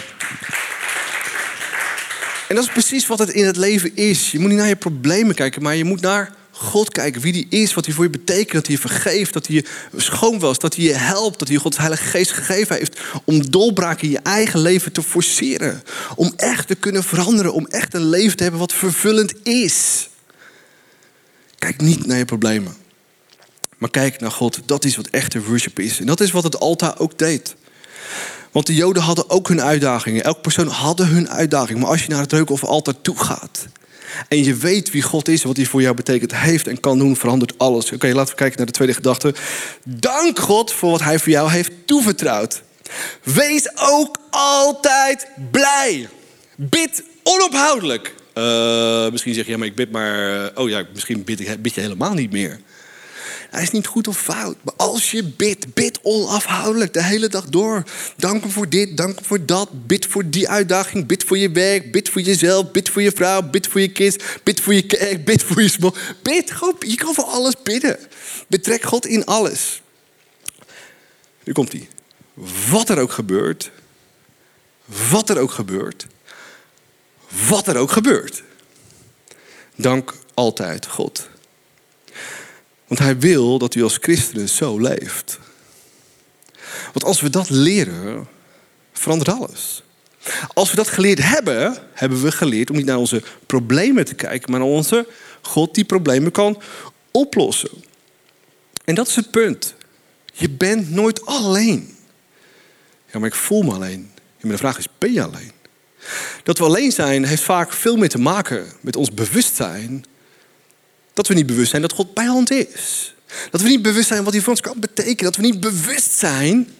En 2.48 2.54
dat 2.54 2.64
is 2.64 2.70
precies 2.70 3.06
wat 3.06 3.18
het 3.18 3.28
in 3.28 3.46
het 3.46 3.56
leven 3.56 3.96
is. 3.96 4.30
Je 4.30 4.38
moet 4.38 4.48
niet 4.48 4.58
naar 4.58 4.68
je 4.68 4.76
problemen 4.76 5.34
kijken, 5.34 5.62
maar 5.62 5.74
je 5.76 5.84
moet 5.84 6.00
naar 6.00 6.34
God 6.58 6.90
kijken 6.90 7.20
wie 7.20 7.32
die 7.32 7.46
is, 7.48 7.74
wat 7.74 7.84
hij 7.84 7.94
voor 7.94 8.04
je 8.04 8.10
betekent, 8.10 8.52
dat 8.52 8.66
hij 8.66 8.74
je 8.74 8.80
vergeeft, 8.80 9.32
dat 9.32 9.46
hij 9.46 9.56
je 9.56 9.64
schoon 10.00 10.38
was, 10.38 10.58
dat 10.58 10.76
hij 10.76 10.84
je 10.84 10.92
helpt, 10.92 11.38
dat 11.38 11.48
hij 11.48 11.56
je 11.56 11.62
Gods 11.62 11.76
Heilige 11.76 12.04
Geest 12.04 12.32
gegeven 12.32 12.76
heeft 12.76 13.00
om 13.24 13.50
dolbraken 13.50 14.04
in 14.04 14.10
je 14.10 14.18
eigen 14.18 14.60
leven 14.60 14.92
te 14.92 15.02
forceren. 15.02 15.82
Om 16.14 16.32
echt 16.36 16.66
te 16.66 16.74
kunnen 16.74 17.04
veranderen, 17.04 17.52
om 17.52 17.66
echt 17.66 17.94
een 17.94 18.08
leven 18.08 18.36
te 18.36 18.42
hebben 18.42 18.60
wat 18.60 18.72
vervullend 18.72 19.46
is. 19.46 20.08
Kijk 21.58 21.80
niet 21.80 22.06
naar 22.06 22.18
je 22.18 22.24
problemen, 22.24 22.76
maar 23.78 23.90
kijk 23.90 24.20
naar 24.20 24.30
God. 24.30 24.60
Dat 24.64 24.84
is 24.84 24.96
wat 24.96 25.06
echte 25.06 25.42
worship 25.42 25.78
is. 25.78 26.00
En 26.00 26.06
dat 26.06 26.20
is 26.20 26.30
wat 26.30 26.44
het 26.44 26.58
altaar 26.58 26.98
ook 26.98 27.18
deed. 27.18 27.54
Want 28.50 28.66
de 28.66 28.74
Joden 28.74 29.02
hadden 29.02 29.30
ook 29.30 29.48
hun 29.48 29.62
uitdagingen. 29.62 30.24
Elke 30.24 30.40
persoon 30.40 30.68
had 30.68 30.98
hun 30.98 31.28
uitdaging. 31.28 31.78
Maar 31.78 31.88
als 31.88 32.02
je 32.02 32.08
naar 32.08 32.20
het 32.20 32.32
reuk 32.32 32.50
of 32.50 32.64
altaar 32.64 33.00
toe 33.00 33.18
gaat 33.18 33.66
en 34.28 34.44
je 34.44 34.54
weet 34.54 34.90
wie 34.90 35.02
God 35.02 35.28
is, 35.28 35.42
wat 35.42 35.56
hij 35.56 35.66
voor 35.66 35.82
jou 35.82 35.94
betekent, 35.94 36.36
heeft 36.36 36.66
en 36.66 36.80
kan 36.80 36.98
doen, 36.98 37.16
verandert 37.16 37.58
alles. 37.58 37.92
Oké, 37.92 38.06
laten 38.06 38.30
we 38.30 38.38
kijken 38.38 38.56
naar 38.56 38.66
de 38.66 38.72
tweede 38.72 38.94
gedachte. 38.94 39.34
Dank 39.84 40.38
God 40.38 40.72
voor 40.72 40.90
wat 40.90 41.02
hij 41.02 41.18
voor 41.18 41.32
jou 41.32 41.50
heeft 41.50 41.72
toevertrouwd. 41.84 42.62
Wees 43.22 43.70
ook 43.74 44.16
altijd 44.30 45.26
blij. 45.50 46.08
Bid 46.56 47.02
onophoudelijk. 47.22 48.14
Uh, 48.34 49.10
misschien 49.10 49.34
zeg 49.34 49.44
je, 49.44 49.50
ja, 49.50 49.58
maar 49.58 49.66
ik 49.66 49.74
bid 49.74 49.90
maar. 49.90 50.42
Uh, 50.42 50.46
oh 50.54 50.68
ja, 50.68 50.84
misschien 50.92 51.24
bid, 51.24 51.40
ik, 51.40 51.62
bid 51.62 51.74
je 51.74 51.80
helemaal 51.80 52.14
niet 52.14 52.32
meer. 52.32 52.60
Hij 53.50 53.62
is 53.62 53.70
niet 53.70 53.86
goed 53.86 54.08
of 54.08 54.20
fout. 54.20 54.56
Maar 54.62 54.74
als 54.76 55.10
je 55.10 55.24
bidt, 55.24 55.74
bid 55.74 55.98
onafhankelijk 56.02 56.92
de 56.92 57.02
hele 57.02 57.28
dag 57.28 57.44
door. 57.44 57.82
Dank 58.16 58.42
hem 58.42 58.50
voor 58.50 58.68
dit, 58.68 58.96
dank 58.96 59.14
hem 59.14 59.24
voor 59.24 59.46
dat. 59.46 59.86
Bid 59.86 60.06
voor 60.06 60.30
die 60.30 60.48
uitdaging, 60.48 61.06
bid 61.06 61.24
voor 61.24 61.38
je 61.38 61.50
werk, 61.50 61.92
bid 61.92 62.08
voor 62.08 62.20
jezelf, 62.20 62.70
bid 62.70 62.88
voor 62.88 63.02
je 63.02 63.12
vrouw, 63.12 63.42
bid 63.42 63.66
voor 63.66 63.80
je 63.80 63.92
kids, 63.92 64.24
bid 64.42 64.60
voor 64.60 64.74
je 64.74 64.86
kerk, 64.86 65.24
bid 65.24 65.42
voor 65.42 65.62
je 65.62 65.68
small. 65.68 65.92
Bid, 66.22 66.52
je 66.78 66.94
kan 66.94 67.14
voor 67.14 67.24
alles 67.24 67.54
bidden. 67.62 67.98
Betrek 68.48 68.82
God 68.82 69.06
in 69.06 69.24
alles. 69.24 69.82
Nu 71.44 71.52
komt 71.52 71.72
hij. 71.72 71.88
Wat 72.70 72.88
er 72.88 72.98
ook 72.98 73.12
gebeurt, 73.12 73.70
wat 75.10 75.30
er 75.30 75.38
ook 75.38 75.50
gebeurt, 75.50 76.06
wat 77.48 77.66
er 77.66 77.76
ook 77.76 77.90
gebeurt. 77.90 78.42
Dank 79.76 80.14
altijd 80.34 80.86
God. 80.86 81.28
Want 82.86 83.00
hij 83.00 83.18
wil 83.18 83.58
dat 83.58 83.74
u 83.74 83.82
als 83.82 83.98
christenen 84.00 84.48
zo 84.48 84.78
leeft. 84.78 85.38
Want 86.82 87.04
als 87.04 87.20
we 87.20 87.30
dat 87.30 87.50
leren, 87.50 88.28
verandert 88.92 89.38
alles. 89.38 89.82
Als 90.54 90.70
we 90.70 90.76
dat 90.76 90.88
geleerd 90.88 91.22
hebben, 91.22 91.76
hebben 91.92 92.22
we 92.22 92.32
geleerd 92.32 92.70
om 92.70 92.76
niet 92.76 92.86
naar 92.86 92.96
onze 92.96 93.22
problemen 93.46 94.04
te 94.04 94.14
kijken, 94.14 94.50
maar 94.50 94.60
naar 94.60 94.68
onze 94.68 95.06
God 95.42 95.74
die 95.74 95.84
problemen 95.84 96.32
kan 96.32 96.62
oplossen. 97.10 97.70
En 98.84 98.94
dat 98.94 99.08
is 99.08 99.16
het 99.16 99.30
punt. 99.30 99.74
Je 100.32 100.50
bent 100.50 100.90
nooit 100.90 101.26
alleen. 101.26 101.96
Ja, 103.12 103.18
maar 103.18 103.28
ik 103.28 103.34
voel 103.34 103.62
me 103.62 103.72
alleen. 103.72 104.10
Maar 104.40 104.52
de 104.52 104.58
vraag 104.58 104.78
is, 104.78 104.88
ben 104.98 105.12
je 105.12 105.22
alleen? 105.22 105.52
Dat 106.42 106.58
we 106.58 106.64
alleen 106.64 106.92
zijn 106.92 107.24
heeft 107.24 107.42
vaak 107.42 107.72
veel 107.72 107.96
meer 107.96 108.08
te 108.08 108.18
maken 108.18 108.66
met 108.80 108.96
ons 108.96 109.14
bewustzijn 109.14 110.04
dat 111.16 111.26
we 111.26 111.34
niet 111.34 111.46
bewust 111.46 111.70
zijn 111.70 111.82
dat 111.82 111.92
God 111.92 112.14
bij 112.14 112.24
hand 112.24 112.50
is. 112.50 113.14
Dat 113.50 113.60
we 113.60 113.68
niet 113.68 113.82
bewust 113.82 114.08
zijn 114.08 114.24
wat 114.24 114.32
hij 114.32 114.42
voor 114.42 114.52
ons 114.52 114.60
kan 114.60 114.80
betekenen. 114.80 115.24
Dat 115.24 115.36
we 115.36 115.42
niet 115.42 115.60
bewust 115.60 116.10
zijn 116.10 116.74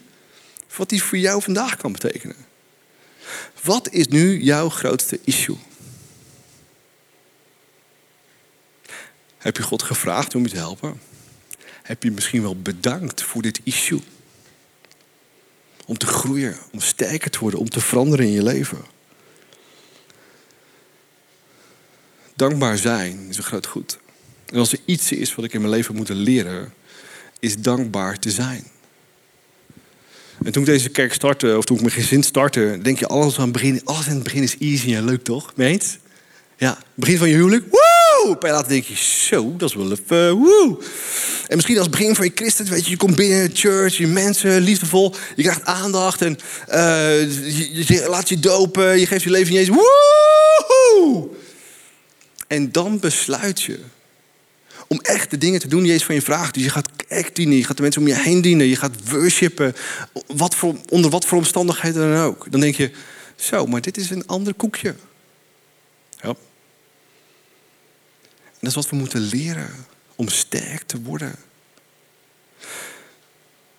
wat 0.77 0.90
hij 0.90 0.99
voor 0.99 1.18
jou 1.18 1.42
vandaag 1.42 1.77
kan 1.77 1.92
betekenen. 1.92 2.37
Wat 3.62 3.90
is 3.90 4.09
nu 4.09 4.42
jouw 4.42 4.68
grootste 4.68 5.20
issue? 5.25 5.57
Heb 9.38 9.57
je 9.57 9.62
God 9.62 9.83
gevraagd 9.83 10.35
om 10.35 10.42
je 10.42 10.49
te 10.49 10.57
helpen? 10.57 11.01
Heb 11.83 12.03
je 12.03 12.11
misschien 12.11 12.42
wel 12.42 12.61
bedankt 12.61 13.22
voor 13.22 13.42
dit 13.42 13.61
issue? 13.62 14.03
Om 15.87 15.99
te 15.99 16.07
groeien, 16.07 16.57
om 16.72 16.81
sterker 16.81 17.31
te 17.31 17.38
worden, 17.38 17.61
om 17.61 17.68
te 17.68 17.81
veranderen 17.81 18.27
in 18.27 18.33
je 18.33 18.42
leven. 18.42 18.85
Dankbaar 22.35 22.79
zijn 22.79 23.29
is 23.29 23.37
een 23.37 23.42
groot 23.42 23.66
goed. 23.66 23.99
En 24.52 24.59
als 24.59 24.72
er 24.72 24.78
iets 24.85 25.12
is 25.12 25.35
wat 25.35 25.44
ik 25.44 25.52
in 25.52 25.61
mijn 25.61 25.72
leven 25.72 25.94
moet 25.94 26.09
leren, 26.09 26.72
is 27.40 27.56
dankbaar 27.56 28.18
te 28.18 28.30
zijn. 28.30 28.64
En 30.44 30.52
toen 30.52 30.62
ik 30.62 30.68
deze 30.68 30.88
kerk 30.88 31.12
startte, 31.12 31.56
of 31.56 31.64
toen 31.64 31.76
ik 31.76 31.82
mijn 31.82 31.94
gezin 31.94 32.22
startte, 32.22 32.78
denk 32.82 32.98
je 32.98 33.06
alles 33.06 33.37
aan 33.37 33.42
het 33.42 33.52
begin, 33.52 33.80
alles 33.85 34.06
in 34.06 34.14
het 34.14 34.22
begin 34.22 34.42
is 34.42 34.56
easy 34.59 34.94
en 34.94 35.04
leuk, 35.04 35.24
toch? 35.24 35.52
Meent? 35.56 35.98
Ja, 36.56 36.78
begin 36.94 37.18
van 37.18 37.28
je 37.28 37.35
huwelijk, 37.35 37.64
woe! 37.70 38.37
En 38.40 38.50
later 38.50 38.68
denk 38.68 38.85
je, 38.85 38.94
zo, 38.96 39.54
dat 39.56 39.68
is 39.68 39.74
wel 39.74 39.90
even, 39.92 40.32
woe! 40.32 40.78
En 41.46 41.56
misschien 41.56 41.78
als 41.78 41.90
begin 41.90 42.14
van 42.14 42.24
je 42.24 42.32
christen, 42.35 42.66
weet 42.66 42.85
je, 42.85 42.90
je 42.90 42.96
komt 42.96 43.16
binnen, 43.16 43.50
church, 43.54 43.96
je 43.96 44.06
mensen, 44.06 44.61
liefdevol, 44.61 45.14
je 45.37 45.42
krijgt 45.42 45.64
aandacht 45.64 46.22
en 46.22 46.38
je, 46.66 47.85
je, 47.87 48.06
laat 48.09 48.28
je 48.28 48.38
dopen, 48.38 49.00
je 49.00 49.06
geeft 49.06 49.22
je 49.22 49.30
leven 49.30 49.54
in 49.54 49.61
Jezus, 49.61 49.74
woe! 49.74 51.28
En 52.46 52.72
dan 52.72 52.98
besluit 52.98 53.62
je 53.62 53.78
om 54.88 55.01
echt 55.01 55.31
de 55.31 55.38
dingen 55.38 55.61
te 55.61 55.68
doen 55.68 55.81
die 55.81 55.88
Jezus 55.88 56.05
van 56.05 56.14
je 56.14 56.22
vraagt. 56.22 56.55
Dus 56.55 56.62
je 56.62 56.70
gaat 56.70 56.88
echt 57.09 57.35
dienen, 57.35 57.57
je 57.57 57.64
gaat 57.64 57.77
de 57.77 57.83
mensen 57.83 58.01
om 58.01 58.09
je 58.09 58.14
heen 58.14 58.40
dienen, 58.40 58.66
je 58.66 58.77
gaat 58.77 59.11
worshipen. 59.11 59.75
Wat 60.27 60.55
voor, 60.55 60.77
onder 60.88 61.11
wat 61.11 61.25
voor 61.25 61.38
omstandigheden 61.38 62.12
dan 62.12 62.25
ook. 62.25 62.46
Dan 62.51 62.61
denk 62.61 62.77
je, 62.77 62.90
zo, 63.37 63.66
maar 63.66 63.81
dit 63.81 63.96
is 63.96 64.11
een 64.11 64.27
ander 64.27 64.55
koekje. 64.55 64.94
Ja. 66.20 66.29
En 66.29 66.37
dat 68.61 68.70
is 68.70 68.75
wat 68.75 68.90
we 68.90 68.96
moeten 68.96 69.20
leren 69.20 69.70
om 70.14 70.29
sterk 70.29 70.83
te 70.83 71.03
worden. 71.03 71.35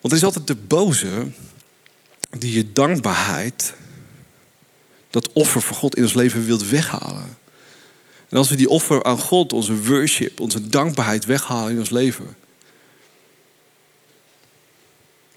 Want 0.02 0.13
er 0.13 0.20
is 0.20 0.24
altijd 0.24 0.48
de 0.48 0.56
boze 0.56 1.28
die 2.30 2.54
je 2.54 2.72
dankbaarheid, 2.72 3.74
dat 5.10 5.32
offer 5.32 5.62
voor 5.62 5.76
God 5.76 5.96
in 5.96 6.04
ons 6.04 6.13
leven 6.13 6.46
wilt 6.46 6.70
weghalen. 6.70 7.38
En 8.30 8.38
als 8.38 8.50
we 8.50 8.56
die 8.56 8.70
offer 8.70 9.04
aan 9.04 9.20
God, 9.20 9.54
onze 9.54 9.84
worship, 9.84 10.40
onze 10.40 10.68
dankbaarheid 10.68 11.26
weghalen 11.26 11.72
in 11.72 11.80
ons 11.80 11.90
leven, 11.90 12.38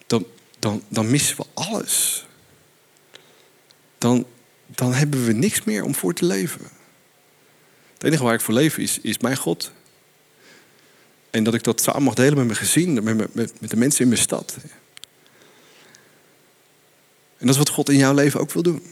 dan, 0.06 0.26
dan, 0.58 0.82
dan 0.88 1.10
missen 1.10 1.36
we 1.36 1.44
alles. 1.54 2.26
Dan, 3.98 4.26
dan 4.66 4.92
hebben 4.92 5.24
we 5.24 5.32
niks 5.32 5.64
meer 5.64 5.84
om 5.84 5.94
voor 5.94 6.14
te 6.14 6.24
leven. 6.24 6.60
Het 7.94 8.04
enige 8.04 8.22
waar 8.22 8.34
ik 8.34 8.40
voor 8.40 8.54
leef 8.54 8.78
is, 8.78 8.98
is 9.00 9.18
mijn 9.18 9.36
God. 9.36 9.72
En 11.30 11.44
dat 11.44 11.54
ik 11.54 11.64
dat 11.64 11.80
samen 11.80 12.02
mag 12.02 12.14
delen 12.14 12.36
met 12.36 12.46
mijn 12.46 12.58
gezin, 12.58 12.92
met, 12.92 13.34
met, 13.34 13.60
met 13.60 13.70
de 13.70 13.76
mensen 13.76 14.02
in 14.02 14.08
mijn 14.08 14.20
stad. 14.20 14.56
En 17.36 17.46
dat 17.46 17.48
is 17.48 17.56
wat 17.56 17.68
God 17.68 17.88
in 17.88 17.96
jouw 17.96 18.14
leven 18.14 18.40
ook 18.40 18.52
wil 18.52 18.62
doen. 18.62 18.82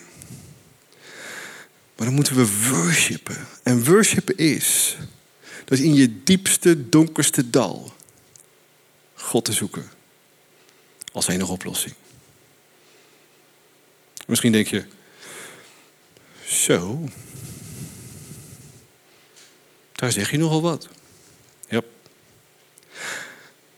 Maar 1.98 2.06
dan 2.06 2.16
moeten 2.16 2.36
we 2.36 2.68
worshipen. 2.68 3.46
En 3.62 3.84
worshipen 3.84 4.36
is, 4.36 4.96
dat 5.64 5.78
is 5.78 5.84
in 5.84 5.94
je 5.94 6.22
diepste, 6.24 6.88
donkerste 6.88 7.50
dal 7.50 7.92
God 9.14 9.44
te 9.44 9.52
zoeken. 9.52 9.90
Als 11.12 11.26
enige 11.28 11.52
oplossing. 11.52 11.94
Misschien 14.26 14.52
denk 14.52 14.66
je, 14.66 14.84
zo, 16.46 17.08
daar 19.92 20.12
zeg 20.12 20.30
je 20.30 20.38
nogal 20.38 20.62
wat. 20.62 20.88
Ja. 21.68 21.82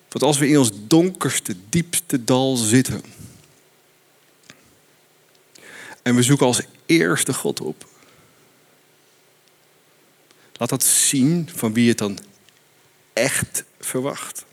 Want 0.09 0.23
als 0.23 0.39
we 0.39 0.49
in 0.49 0.59
ons 0.59 0.71
donkerste, 0.75 1.57
diepste 1.69 2.25
dal 2.25 2.57
zitten. 2.57 3.03
En 6.03 6.15
we 6.15 6.23
zoeken 6.23 6.47
als 6.47 6.63
eerste 6.87 7.35
God 7.35 7.61
op. 7.61 7.89
Laat 10.61 10.69
dat 10.69 10.85
zien 10.85 11.49
van 11.55 11.73
wie 11.73 11.89
het 11.89 11.99
dan 11.99 12.19
echt 13.13 13.65
verwacht. 13.81 14.45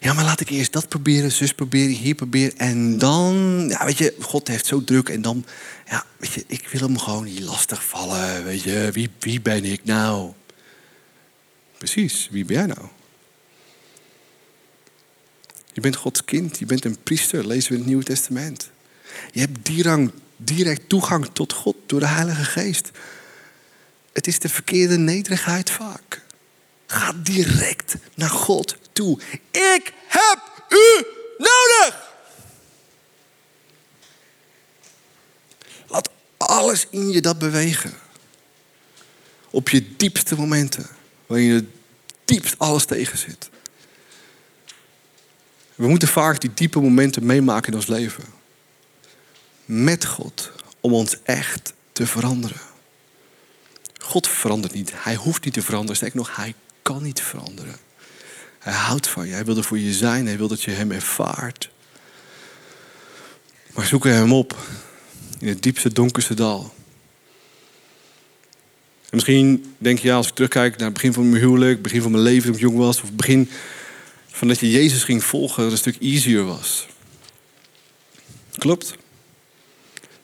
Ja, 0.00 0.12
maar 0.12 0.24
laat 0.24 0.40
ik 0.40 0.48
eerst 0.48 0.72
dat 0.72 0.88
proberen, 0.88 1.32
zus 1.32 1.54
proberen, 1.54 1.94
hier 1.94 2.14
proberen. 2.14 2.58
En 2.58 2.98
dan, 2.98 3.34
ja, 3.68 3.84
weet 3.84 3.98
je, 3.98 4.14
God 4.20 4.48
heeft 4.48 4.66
zo 4.66 4.84
druk. 4.84 5.08
En 5.08 5.22
dan, 5.22 5.44
ja, 5.86 6.04
weet 6.16 6.32
je, 6.32 6.44
ik 6.46 6.68
wil 6.68 6.80
hem 6.80 6.98
gewoon 6.98 7.24
niet 7.24 7.40
lastig 7.40 7.84
vallen. 7.84 8.44
Weet 8.44 8.62
je, 8.62 8.90
wie, 8.92 9.10
wie 9.18 9.40
ben 9.40 9.64
ik 9.64 9.84
nou? 9.84 10.32
Precies, 11.78 12.28
wie 12.30 12.44
ben 12.44 12.56
jij 12.56 12.66
nou? 12.66 12.86
Je 15.72 15.80
bent 15.80 15.96
Gods 15.96 16.24
kind, 16.24 16.58
je 16.58 16.66
bent 16.66 16.84
een 16.84 17.02
priester, 17.02 17.46
lezen 17.46 17.68
we 17.68 17.74
in 17.74 17.80
het 17.80 17.88
Nieuwe 17.88 18.04
Testament. 18.04 18.70
Je 19.32 19.40
hebt 19.40 19.58
direct 20.36 20.88
toegang 20.88 21.30
tot 21.32 21.52
God 21.52 21.76
door 21.86 22.00
de 22.00 22.06
Heilige 22.06 22.44
Geest. 22.44 22.90
Het 24.12 24.26
is 24.26 24.38
de 24.38 24.48
verkeerde 24.48 24.98
nederigheid 24.98 25.70
vaak. 25.70 26.22
Ga 26.86 27.12
direct 27.16 27.94
naar 28.14 28.30
God 28.30 28.76
toe. 28.92 29.20
Ik 29.50 29.92
heb 30.06 30.38
u 30.68 31.06
nodig. 31.38 32.08
Laat 35.86 36.10
alles 36.36 36.86
in 36.90 37.10
je 37.10 37.20
dat 37.20 37.38
bewegen. 37.38 37.92
Op 39.50 39.68
je 39.68 39.96
diepste 39.96 40.36
momenten. 40.36 40.86
Waarin 41.26 41.46
je 41.46 41.66
diepst 42.24 42.58
alles 42.58 42.84
tegen 42.84 43.18
zit. 43.18 43.50
We 45.74 45.88
moeten 45.88 46.08
vaak 46.08 46.40
die 46.40 46.54
diepe 46.54 46.80
momenten 46.80 47.26
meemaken 47.26 47.72
in 47.72 47.78
ons 47.78 47.86
leven. 47.86 48.24
Met 49.64 50.04
God. 50.04 50.50
Om 50.80 50.92
ons 50.92 51.16
echt 51.22 51.72
te 51.92 52.06
veranderen. 52.06 52.69
God 54.10 54.28
verandert 54.28 54.74
niet. 54.74 54.92
Hij 54.94 55.14
hoeft 55.14 55.44
niet 55.44 55.54
te 55.54 55.62
veranderen. 55.62 55.96
Sterker 55.96 56.18
nog, 56.18 56.36
hij 56.36 56.54
kan 56.82 57.02
niet 57.02 57.20
veranderen. 57.20 57.76
Hij 58.58 58.72
houdt 58.72 59.08
van 59.08 59.26
je. 59.26 59.32
Hij 59.32 59.44
wil 59.44 59.56
er 59.56 59.64
voor 59.64 59.78
je 59.78 59.92
zijn. 59.92 60.26
Hij 60.26 60.36
wil 60.36 60.48
dat 60.48 60.62
je 60.62 60.70
hem 60.70 60.90
ervaart. 60.90 61.70
Maar 63.74 63.86
zoek 63.86 64.04
hem 64.04 64.32
op. 64.32 64.56
In 65.38 65.48
het 65.48 65.62
diepste, 65.62 65.92
donkerste 65.92 66.34
dal. 66.34 66.74
En 69.00 69.10
misschien 69.10 69.74
denk 69.78 69.98
je, 69.98 70.08
ja, 70.08 70.16
als 70.16 70.28
ik 70.28 70.34
terugkijk 70.34 70.76
naar 70.76 70.84
het 70.84 70.94
begin 70.94 71.12
van 71.12 71.28
mijn 71.28 71.42
huwelijk, 71.42 71.82
begin 71.82 72.02
van 72.02 72.10
mijn 72.10 72.22
leven 72.22 72.44
toen 72.44 72.54
ik 72.54 72.60
jong 72.60 72.76
was, 72.76 73.02
of 73.02 73.12
begin 73.12 73.50
van 74.26 74.48
dat 74.48 74.58
je 74.58 74.70
Jezus 74.70 75.04
ging 75.04 75.24
volgen, 75.24 75.62
dat 75.62 75.72
het 75.72 75.86
een 75.86 75.92
stuk 75.92 76.02
easier 76.02 76.44
was. 76.44 76.86
Klopt? 78.58 78.94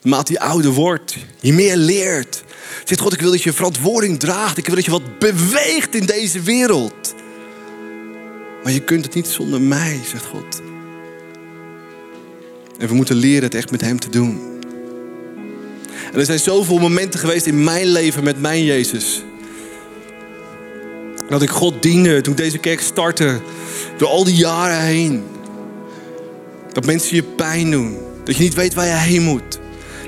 Naarmate 0.07 0.31
je 0.31 0.39
ouder 0.39 0.71
wordt, 0.71 1.17
je 1.39 1.53
meer 1.53 1.75
leert. 1.75 2.43
Zegt 2.83 3.01
God, 3.01 3.13
ik 3.13 3.21
wil 3.21 3.31
dat 3.31 3.43
je 3.43 3.53
verantwoording 3.53 4.19
draagt. 4.19 4.57
Ik 4.57 4.65
wil 4.65 4.75
dat 4.75 4.85
je 4.85 4.91
wat 4.91 5.19
beweegt 5.19 5.95
in 5.95 6.05
deze 6.05 6.41
wereld. 6.41 7.15
Maar 8.63 8.71
je 8.71 8.81
kunt 8.81 9.05
het 9.05 9.13
niet 9.13 9.27
zonder 9.27 9.61
mij, 9.61 9.99
zegt 10.11 10.25
God. 10.25 10.61
En 12.77 12.87
we 12.87 12.93
moeten 12.93 13.15
leren 13.15 13.43
het 13.43 13.55
echt 13.55 13.71
met 13.71 13.81
Hem 13.81 13.99
te 13.99 14.09
doen. 14.09 14.39
En 16.13 16.19
er 16.19 16.25
zijn 16.25 16.39
zoveel 16.39 16.77
momenten 16.77 17.19
geweest 17.19 17.45
in 17.45 17.63
mijn 17.63 17.87
leven 17.87 18.23
met 18.23 18.41
mijn 18.41 18.63
Jezus. 18.63 19.23
Dat 21.29 21.41
ik 21.41 21.49
God 21.49 21.81
diende 21.81 22.21
toen 22.21 22.35
deze 22.35 22.57
kerk 22.57 22.81
startte. 22.81 23.39
Door 23.97 24.07
al 24.07 24.23
die 24.23 24.35
jaren 24.35 24.81
heen. 24.81 25.23
Dat 26.71 26.85
mensen 26.85 27.15
je 27.15 27.23
pijn 27.23 27.71
doen. 27.71 27.97
Dat 28.23 28.35
je 28.35 28.43
niet 28.43 28.53
weet 28.53 28.73
waar 28.73 28.85
je 28.85 28.93
heen 28.93 29.23
moet. 29.23 29.59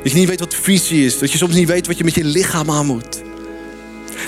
Dat 0.03 0.11
je 0.11 0.17
niet 0.17 0.27
weet 0.27 0.39
wat 0.39 0.55
visie 0.55 1.05
is. 1.05 1.19
Dat 1.19 1.31
je 1.31 1.37
soms 1.37 1.55
niet 1.55 1.67
weet 1.67 1.87
wat 1.87 1.97
je 1.97 2.03
met 2.03 2.15
je 2.15 2.23
lichaam 2.23 2.71
aan 2.71 2.85
moet. 2.85 3.21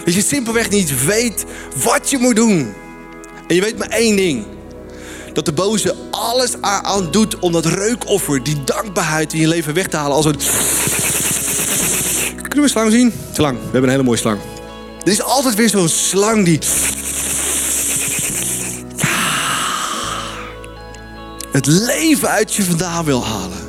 Dat 0.05 0.13
je 0.13 0.21
simpelweg 0.21 0.69
niet 0.69 1.05
weet 1.05 1.45
wat 1.83 2.09
je 2.09 2.17
moet 2.17 2.35
doen. 2.35 2.73
En 3.47 3.55
je 3.55 3.61
weet 3.61 3.77
maar 3.77 3.89
één 3.89 4.15
ding. 4.15 4.45
Dat 5.33 5.45
de 5.45 5.53
boze 5.53 5.95
alles 6.11 6.61
aan 6.61 7.11
doet 7.11 7.39
om 7.39 7.51
dat 7.51 7.65
reukoffer, 7.65 8.43
die 8.43 8.63
dankbaarheid 8.63 9.33
in 9.33 9.39
je 9.39 9.47
leven 9.47 9.73
weg 9.73 9.87
te 9.87 9.97
halen. 9.97 10.15
Als 10.15 10.25
een... 10.25 10.37
Kunnen 12.35 12.55
we 12.55 12.61
een 12.61 12.69
slang 12.69 12.91
zien? 12.91 13.13
Slang. 13.33 13.57
We 13.57 13.63
hebben 13.63 13.83
een 13.83 13.89
hele 13.89 14.03
mooie 14.03 14.17
slang. 14.17 14.39
Er 15.03 15.11
is 15.11 15.21
altijd 15.21 15.55
weer 15.55 15.69
zo'n 15.69 15.89
slang 15.89 16.45
die... 16.45 16.59
Het 21.51 21.65
leven 21.65 22.29
uit 22.29 22.53
je 22.53 22.63
vandaan 22.63 23.05
wil 23.05 23.25
halen 23.25 23.60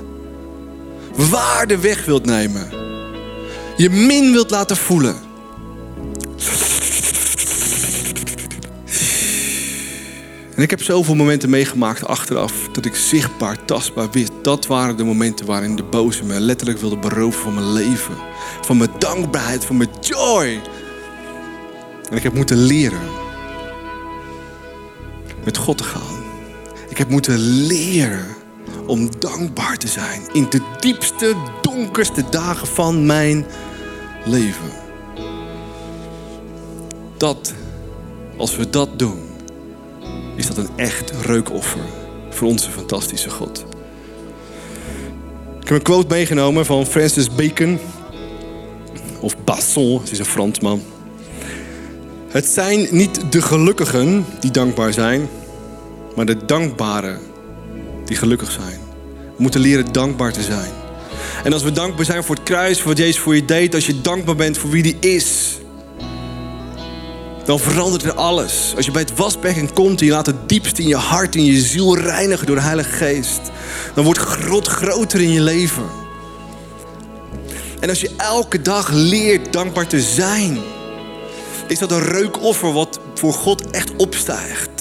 waarde 1.14 1.78
weg 1.78 2.04
wilt 2.04 2.26
nemen. 2.26 2.68
Je 3.76 3.90
min 3.90 4.32
wilt 4.32 4.50
laten 4.50 4.76
voelen. 4.76 5.16
En 10.54 10.62
ik 10.62 10.70
heb 10.70 10.82
zoveel 10.82 11.14
momenten 11.14 11.50
meegemaakt 11.50 12.06
achteraf 12.06 12.52
dat 12.72 12.84
ik 12.84 12.94
zichtbaar, 12.94 13.64
tastbaar 13.64 14.10
wist. 14.10 14.32
Dat 14.42 14.66
waren 14.66 14.96
de 14.96 15.04
momenten 15.04 15.46
waarin 15.46 15.76
de 15.76 15.82
boze 15.82 16.24
me 16.24 16.40
letterlijk 16.40 16.78
wilde 16.78 16.98
beroven 16.98 17.40
van 17.40 17.54
mijn 17.54 17.72
leven. 17.72 18.16
Van 18.60 18.76
mijn 18.76 18.90
dankbaarheid, 18.98 19.64
van 19.64 19.76
mijn 19.76 19.90
joy. 20.00 20.60
En 22.10 22.16
ik 22.16 22.22
heb 22.22 22.34
moeten 22.34 22.56
leren 22.56 23.08
met 25.44 25.56
God 25.56 25.78
te 25.78 25.84
gaan. 25.84 26.22
Ik 26.88 26.98
heb 26.98 27.08
moeten 27.08 27.38
leren 27.38 28.26
om 28.86 29.10
dankbaar 29.18 29.76
te 29.76 29.88
zijn 29.88 30.22
in 30.32 30.46
de 30.50 30.60
diepste, 30.80 31.34
donkerste 31.62 32.24
dagen 32.30 32.66
van 32.66 33.06
mijn 33.06 33.46
leven. 34.24 34.70
Dat, 37.16 37.52
als 38.36 38.56
we 38.56 38.70
dat 38.70 38.98
doen, 38.98 39.20
is 40.36 40.46
dat 40.46 40.56
een 40.56 40.70
echt 40.76 41.10
reukoffer 41.10 41.80
voor 42.30 42.48
onze 42.48 42.70
fantastische 42.70 43.30
God. 43.30 43.64
Ik 45.60 45.68
heb 45.68 45.76
een 45.76 45.82
quote 45.82 46.06
meegenomen 46.08 46.66
van 46.66 46.86
Francis 46.86 47.34
Bacon, 47.34 47.78
of 49.20 49.44
Basson, 49.44 50.00
het 50.00 50.10
is 50.10 50.18
een 50.18 50.24
Fransman. 50.24 50.82
Het 52.28 52.46
zijn 52.46 52.88
niet 52.90 53.32
de 53.32 53.42
gelukkigen 53.42 54.24
die 54.40 54.50
dankbaar 54.50 54.92
zijn, 54.92 55.28
maar 56.16 56.26
de 56.26 56.44
dankbaren 56.44 57.31
die 58.12 58.20
gelukkig 58.20 58.50
zijn. 58.50 58.80
We 59.36 59.42
moeten 59.42 59.60
leren 59.60 59.92
dankbaar 59.92 60.32
te 60.32 60.42
zijn. 60.42 60.70
En 61.44 61.52
als 61.52 61.62
we 61.62 61.72
dankbaar 61.72 62.04
zijn 62.04 62.24
voor 62.24 62.34
het 62.34 62.44
kruis, 62.44 62.78
voor 62.78 62.88
wat 62.88 62.98
Jezus 62.98 63.18
voor 63.18 63.34
je 63.34 63.44
deed, 63.44 63.74
als 63.74 63.86
je 63.86 64.00
dankbaar 64.00 64.36
bent 64.36 64.58
voor 64.58 64.70
wie 64.70 64.82
die 64.82 64.96
is, 65.00 65.58
dan 67.44 67.58
verandert 67.58 68.02
er 68.02 68.14
alles. 68.14 68.72
Als 68.76 68.86
je 68.86 68.92
bij 68.92 69.02
het 69.02 69.16
wasbekken 69.16 69.72
komt 69.72 70.00
en 70.00 70.06
je 70.06 70.12
laat 70.12 70.26
het 70.26 70.48
diepst 70.48 70.78
in 70.78 70.88
je 70.88 70.96
hart, 70.96 71.36
in 71.36 71.44
je 71.44 71.60
ziel 71.60 71.98
reinigen 71.98 72.46
door 72.46 72.56
de 72.56 72.62
Heilige 72.62 72.90
Geest, 72.90 73.40
dan 73.94 74.04
wordt 74.04 74.20
God 74.20 74.66
groter 74.66 75.20
in 75.20 75.32
je 75.32 75.40
leven. 75.40 75.86
En 77.80 77.88
als 77.88 78.00
je 78.00 78.10
elke 78.16 78.62
dag 78.62 78.90
leert 78.90 79.52
dankbaar 79.52 79.86
te 79.86 80.00
zijn, 80.00 80.58
is 81.68 81.78
dat 81.78 81.90
een 81.90 82.04
reukoffer 82.04 82.72
wat 82.72 83.00
voor 83.14 83.32
God 83.32 83.70
echt 83.70 83.96
opstijgt. 83.96 84.71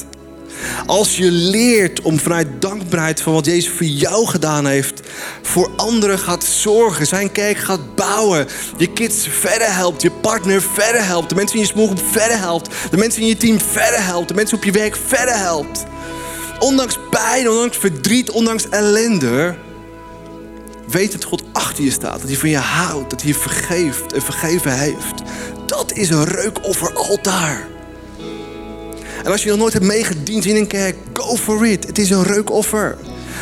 Als 0.85 1.17
je 1.17 1.31
leert 1.31 2.01
om 2.01 2.19
vanuit 2.19 2.47
dankbaarheid 2.59 3.21
van 3.21 3.33
wat 3.33 3.45
Jezus 3.45 3.69
voor 3.69 3.85
jou 3.85 4.27
gedaan 4.27 4.65
heeft, 4.65 5.01
voor 5.41 5.71
anderen 5.75 6.19
gaat 6.19 6.43
zorgen, 6.43 7.07
zijn 7.07 7.31
kerk 7.31 7.57
gaat 7.57 7.95
bouwen, 7.95 8.47
je 8.77 8.93
kids 8.93 9.27
verder 9.27 9.75
helpt, 9.75 10.01
je 10.01 10.11
partner 10.11 10.61
verder 10.61 11.05
helpt, 11.05 11.29
de 11.29 11.35
mensen 11.35 11.55
in 11.55 11.61
je 11.61 11.67
smoelgroep 11.67 12.11
verder 12.11 12.37
helpt, 12.37 12.69
de 12.91 12.97
mensen 12.97 13.21
in 13.21 13.27
je 13.27 13.37
team 13.37 13.59
verder 13.59 14.03
helpt, 14.03 14.27
de 14.27 14.33
mensen 14.33 14.57
op 14.57 14.63
je 14.63 14.71
werk 14.71 14.95
verder 15.07 15.37
helpt. 15.37 15.85
Ondanks 16.59 16.97
pijn, 17.09 17.49
ondanks 17.49 17.77
verdriet, 17.77 18.31
ondanks 18.31 18.69
ellende, 18.69 19.55
weet 20.87 21.11
dat 21.11 21.23
God 21.23 21.43
achter 21.51 21.83
je 21.83 21.91
staat, 21.91 22.19
dat 22.19 22.29
hij 22.29 22.37
van 22.37 22.49
je 22.49 22.57
houdt, 22.57 23.09
dat 23.09 23.21
hij 23.21 23.31
je 23.31 23.37
vergeeft 23.37 24.13
en 24.13 24.21
vergeven 24.21 24.77
heeft. 24.79 25.21
Dat 25.65 25.93
is 25.93 26.09
een 26.09 26.25
reukoffer 26.25 26.93
altaar. 26.93 27.70
En 29.23 29.31
als 29.31 29.43
je 29.43 29.49
nog 29.49 29.57
nooit 29.57 29.73
hebt 29.73 29.85
meegediend 29.85 30.45
in 30.45 30.55
een 30.55 30.67
kerk, 30.67 30.95
go 31.13 31.35
for 31.35 31.65
it. 31.65 31.87
Het 31.87 31.97
is 31.97 32.09
een 32.09 32.23
reukoffer. 32.23 32.97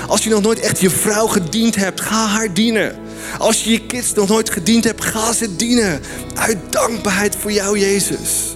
Als 0.07 0.23
je 0.23 0.29
nog 0.29 0.41
nooit 0.41 0.59
echt 0.59 0.79
je 0.79 0.89
vrouw 0.89 1.27
gediend 1.27 1.75
hebt, 1.75 2.01
ga 2.01 2.27
haar 2.27 2.53
dienen. 2.53 2.95
Als 3.37 3.63
je 3.63 3.71
je 3.71 3.85
kids 3.85 4.13
nog 4.13 4.27
nooit 4.27 4.49
gediend 4.49 4.83
hebt, 4.83 5.05
ga 5.05 5.33
ze 5.33 5.55
dienen. 5.55 6.01
Uit 6.35 6.57
dankbaarheid 6.69 7.35
voor 7.35 7.51
jou, 7.51 7.79
Jezus. 7.79 8.55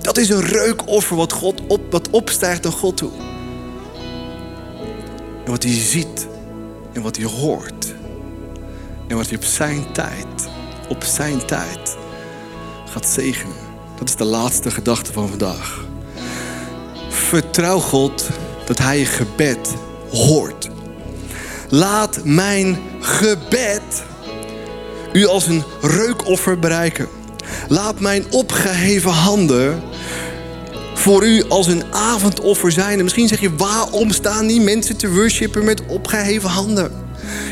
Dat 0.00 0.18
is 0.18 0.28
een 0.28 0.42
reukoffer 0.42 1.16
wat, 1.16 1.32
God 1.32 1.60
op, 1.66 1.80
wat 1.90 2.10
opstijgt 2.10 2.62
naar 2.62 2.72
God 2.72 2.96
toe. 2.96 3.10
En 5.44 5.50
wat 5.50 5.62
hij 5.62 5.72
ziet. 5.72 6.26
En 6.92 7.02
wat 7.02 7.16
hij 7.16 7.26
hoort. 7.26 7.94
En 9.08 9.16
wat 9.16 9.26
hij 9.26 9.36
op 9.36 9.44
zijn 9.44 9.92
tijd, 9.92 10.48
op 10.88 11.04
zijn 11.04 11.46
tijd 11.46 11.96
gaat 12.90 13.08
zegenen. 13.08 13.56
Dat 13.98 14.08
is 14.08 14.16
de 14.16 14.24
laatste 14.24 14.70
gedachte 14.70 15.12
van 15.12 15.28
vandaag. 15.28 15.85
Vertrouw 17.16 17.78
God 17.78 18.28
dat 18.66 18.78
Hij 18.78 18.98
je 18.98 19.04
gebed 19.04 19.74
hoort. 20.10 20.68
Laat 21.68 22.20
mijn 22.24 22.78
gebed 23.00 24.04
u 25.12 25.26
als 25.26 25.46
een 25.46 25.64
reukoffer 25.80 26.58
bereiken. 26.58 27.08
Laat 27.68 28.00
mijn 28.00 28.24
opgeheven 28.30 29.10
handen 29.10 29.82
voor 30.94 31.26
u 31.26 31.44
als 31.48 31.66
een 31.66 31.84
avondoffer 31.90 32.72
zijn. 32.72 32.98
En 32.98 33.04
misschien 33.04 33.28
zeg 33.28 33.40
je, 33.40 33.56
waarom 33.56 34.10
staan 34.10 34.46
die 34.46 34.60
mensen 34.60 34.96
te 34.96 35.10
worshipen 35.10 35.64
met 35.64 35.82
opgeheven 35.86 36.48
handen? 36.48 37.04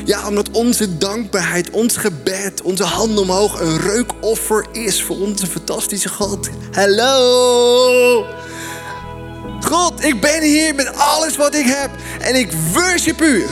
Ja, 0.05 0.29
omdat 0.29 0.50
onze 0.50 0.98
dankbaarheid, 0.98 1.70
ons 1.70 1.96
gebed, 1.96 2.62
onze 2.62 2.85
handen 2.85 3.22
omhoog 3.22 3.61
een 3.61 3.81
reukoffer 3.81 4.66
is 4.72 5.03
voor 5.03 5.20
onze 5.20 5.46
fantastische 5.46 6.09
God. 6.09 6.48
Hallo! 6.72 8.24
God, 9.64 10.05
ik 10.05 10.20
ben 10.20 10.42
hier 10.42 10.74
met 10.74 10.97
alles 10.97 11.36
wat 11.36 11.55
ik 11.55 11.66
heb 11.66 11.91
en 12.20 12.34
ik 12.34 12.53
worship 12.72 13.20
u. 13.20 13.45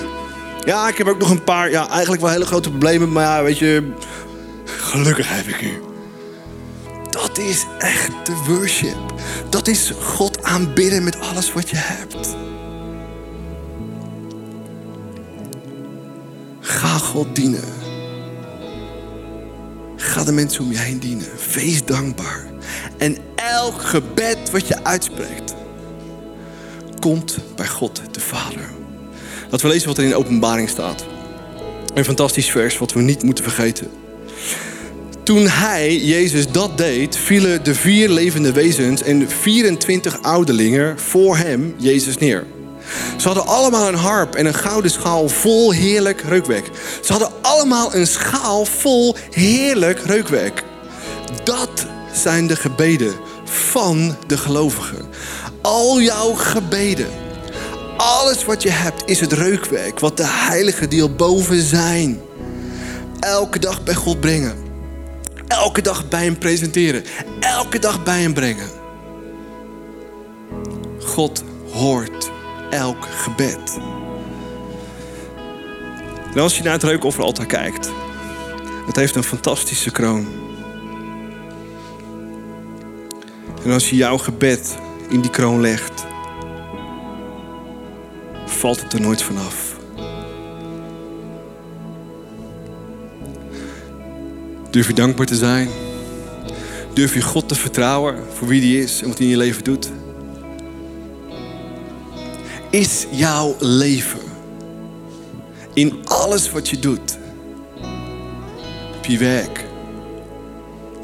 Ja, 0.65 0.89
ik 0.89 0.99
heb 0.99 1.07
ook 1.07 1.19
nog 1.19 1.31
een 1.31 1.45
paar, 1.45 1.71
ja, 1.71 1.89
eigenlijk 1.89 2.23
wel 2.23 2.31
hele 2.31 2.47
grote 2.47 2.69
problemen, 2.69 3.13
maar 3.13 3.25
ja, 3.25 3.43
weet 3.43 3.59
je, 3.59 3.93
gelukkig 4.65 5.29
heb 5.29 5.47
ik 5.47 5.61
u. 5.61 5.81
Dat 7.11 7.39
is 7.39 7.67
echt 7.79 8.11
de 8.25 8.37
worship. 8.47 9.15
Dat 9.49 9.69
is 9.69 9.93
God 10.01 10.43
aanbidden 10.43 11.05
met 11.05 11.21
alles 11.21 11.53
wat 11.53 11.71
je 11.71 11.77
hebt. 11.77 12.37
Ga 16.61 16.99
God 16.99 17.37
dienen. 17.37 17.65
Ga 19.97 20.25
de 20.25 20.33
mensen 20.33 20.65
om 20.65 20.71
je 20.71 20.79
heen 20.79 20.99
dienen. 20.99 21.29
Wees 21.55 21.85
dankbaar. 21.85 22.47
En 22.99 23.17
elk 23.35 23.83
gebed 23.83 24.51
wat 24.51 24.69
je 24.69 24.85
uitspreekt, 24.85 25.55
komt 27.03 27.39
bij 27.57 27.67
God 27.67 28.01
de 28.11 28.21
Vader. 28.21 28.71
Laten 29.51 29.67
we 29.67 29.73
lezen 29.73 29.89
wat 29.89 29.99
er 29.99 30.05
in 30.05 30.09
de 30.09 30.17
openbaring 30.17 30.69
staat. 30.69 31.05
Een 31.95 32.05
fantastisch 32.05 32.51
vers 32.51 32.79
wat 32.79 32.93
we 32.93 33.01
niet 33.01 33.23
moeten 33.23 33.45
vergeten. 33.45 33.91
Toen 35.23 35.47
hij, 35.49 35.99
Jezus, 35.99 36.51
dat 36.51 36.79
deed, 36.79 37.17
vielen 37.17 37.65
de 37.65 37.75
vier 37.75 38.09
levende 38.09 38.53
wezens 38.53 39.03
en 39.03 39.31
24 39.31 40.23
ouderlingen 40.23 40.99
voor 40.99 41.37
hem, 41.37 41.75
Jezus, 41.77 42.17
neer. 42.17 42.47
Ze 43.17 43.27
hadden 43.27 43.47
allemaal 43.47 43.89
een 43.89 43.95
harp 43.95 44.35
en 44.35 44.47
een 44.47 44.55
gouden 44.55 44.91
schaal 44.91 45.29
vol 45.29 45.71
heerlijk 45.71 46.21
reukwerk. 46.21 46.71
Ze 47.03 47.13
hadden 47.13 47.31
allemaal 47.41 47.95
een 47.95 48.07
schaal 48.07 48.65
vol 48.65 49.17
heerlijk 49.31 49.99
reukwerk. 49.99 50.65
Dat 51.45 51.87
zijn 52.13 52.47
de 52.47 52.57
gebeden 52.57 53.13
van 53.45 54.17
de 54.27 54.39
gelovigen. 54.39 55.12
Al 55.63 56.01
jouw 56.01 56.33
gebeden, 56.33 57.09
alles 57.97 58.45
wat 58.45 58.63
je 58.63 58.71
hebt, 58.71 59.03
is 59.07 59.21
het 59.21 59.33
reukwerk 59.33 59.99
wat 59.99 60.17
de 60.17 60.27
heiligen 60.27 60.89
die 60.89 61.03
al 61.03 61.15
boven 61.15 61.63
zijn, 61.63 62.21
elke 63.21 63.59
dag 63.59 63.85
bij 63.85 63.95
God 63.95 64.21
brengen. 64.21 64.71
Elke 65.47 65.83
dag 65.83 66.09
bij 66.09 66.25
hem 66.25 66.39
presenteren. 66.39 67.05
Elke 67.41 67.79
dag 67.79 68.03
bij 68.03 68.21
hem 68.21 68.35
brengen. 68.35 68.71
God 70.99 71.45
hoort 71.73 72.31
elk 72.71 73.07
gebed. 73.11 73.79
En 76.35 76.41
als 76.41 76.57
je 76.57 76.63
naar 76.63 76.73
het 76.73 76.83
reukofferaltaar 76.83 77.47
kijkt, 77.47 77.91
het 78.87 78.97
heeft 78.97 79.15
een 79.15 79.23
fantastische 79.23 79.91
kroon. 79.91 80.27
En 83.65 83.71
als 83.71 83.91
je 83.91 83.97
jouw 83.97 84.19
gebed 84.19 84.77
in 85.13 85.21
die 85.21 85.31
kroon 85.31 85.61
legt, 85.61 86.07
valt 88.47 88.83
het 88.83 88.93
er 88.93 89.01
nooit 89.01 89.23
vanaf. 89.23 89.77
Durf 94.71 94.87
je 94.87 94.95
dankbaar 94.95 95.27
te 95.27 95.37
zijn? 95.37 95.69
Durf 96.93 97.15
je 97.15 97.23
God 97.23 97.49
te 97.49 97.55
vertrouwen 97.55 98.17
voor 98.33 98.49
wie 98.49 98.61
die 98.61 98.83
is 98.83 99.03
en 99.03 99.09
wat 99.09 99.19
hij 99.19 99.27
in 99.27 99.33
je 99.33 99.39
leven 99.39 99.65
doet? 99.65 99.91
Is 102.71 103.07
jouw 103.11 103.57
leven 103.59 104.21
in 105.75 106.01
alles 106.05 106.51
wat 106.51 106.69
je 106.69 106.79
doet, 106.79 107.19
op 108.97 109.05
je 109.05 109.19
werk, 109.19 109.65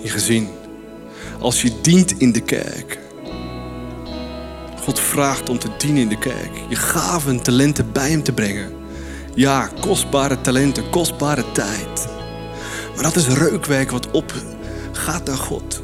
je 0.02 0.09
gezin, 0.09 0.48
als 1.40 1.62
je 1.62 1.72
dient 1.80 2.18
in 2.18 2.32
de 2.32 2.40
kerk, 2.40 2.98
God 4.89 5.01
vraagt 5.01 5.49
om 5.49 5.59
te 5.59 5.68
dienen 5.78 6.03
in 6.03 6.09
de 6.09 6.18
kerk, 6.18 6.51
je 6.68 6.76
gaven, 6.76 7.43
talenten 7.43 7.93
bij 7.93 8.11
hem 8.11 8.22
te 8.22 8.32
brengen. 8.32 8.72
Ja, 9.34 9.70
kostbare 9.80 10.41
talenten, 10.41 10.91
kostbare 10.91 11.45
tijd. 11.53 12.09
Maar 12.95 13.03
dat 13.03 13.16
is 13.16 13.26
reukwerk 13.26 13.91
wat 13.91 14.11
opgaat 14.11 15.24
naar 15.24 15.36
God. 15.36 15.80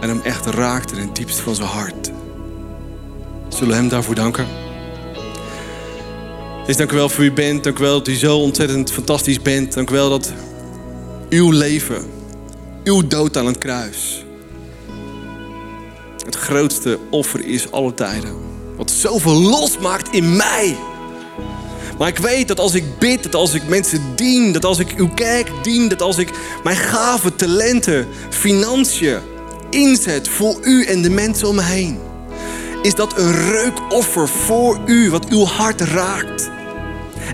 En 0.00 0.08
hem 0.08 0.20
echt 0.20 0.46
raakt 0.46 0.92
in 0.92 0.98
het 0.98 1.16
diepst 1.16 1.38
van 1.38 1.54
zijn 1.54 1.68
hart. 1.68 2.10
Zullen 3.48 3.68
we 3.68 3.74
hem 3.74 3.88
daarvoor 3.88 4.14
danken? 4.14 4.46
Dus 6.66 6.76
dank 6.76 6.92
u 6.92 6.96
wel 6.96 7.08
voor 7.08 7.24
u 7.24 7.32
bent. 7.32 7.64
Dank 7.64 7.78
u 7.78 7.82
wel 7.82 7.98
dat 7.98 8.08
u 8.08 8.14
zo 8.14 8.38
ontzettend 8.38 8.92
fantastisch 8.92 9.42
bent. 9.42 9.74
Dank 9.74 9.90
u 9.90 9.92
wel 9.92 10.10
dat 10.10 10.32
uw 11.28 11.50
leven, 11.50 12.04
uw 12.84 13.06
dood 13.06 13.36
aan 13.36 13.46
het 13.46 13.58
kruis, 13.58 14.24
het 16.30 16.38
grootste 16.38 16.98
offer 17.10 17.46
is 17.46 17.70
alle 17.70 17.94
tijden. 17.94 18.34
Wat 18.76 18.90
zoveel 18.90 19.34
losmaakt 19.34 20.14
in 20.14 20.36
mij. 20.36 20.76
Maar 21.98 22.08
ik 22.08 22.18
weet 22.18 22.48
dat 22.48 22.60
als 22.60 22.74
ik 22.74 22.98
bid, 22.98 23.22
dat 23.22 23.34
als 23.34 23.54
ik 23.54 23.68
mensen 23.68 24.00
dien, 24.16 24.52
dat 24.52 24.64
als 24.64 24.78
ik 24.78 24.94
uw 24.96 25.08
kerk 25.14 25.50
dien, 25.62 25.88
dat 25.88 26.02
als 26.02 26.18
ik 26.18 26.30
mijn 26.62 26.76
gaven, 26.76 27.36
talenten, 27.36 28.08
financiën 28.28 29.18
inzet 29.70 30.28
voor 30.28 30.58
u 30.62 30.84
en 30.84 31.02
de 31.02 31.10
mensen 31.10 31.48
om 31.48 31.54
me 31.54 31.62
heen, 31.62 31.98
is 32.82 32.94
dat 32.94 33.18
een 33.18 33.50
reukoffer 33.50 34.28
voor 34.28 34.80
u, 34.86 35.10
wat 35.10 35.28
uw 35.28 35.44
hart 35.44 35.80
raakt. 35.80 36.50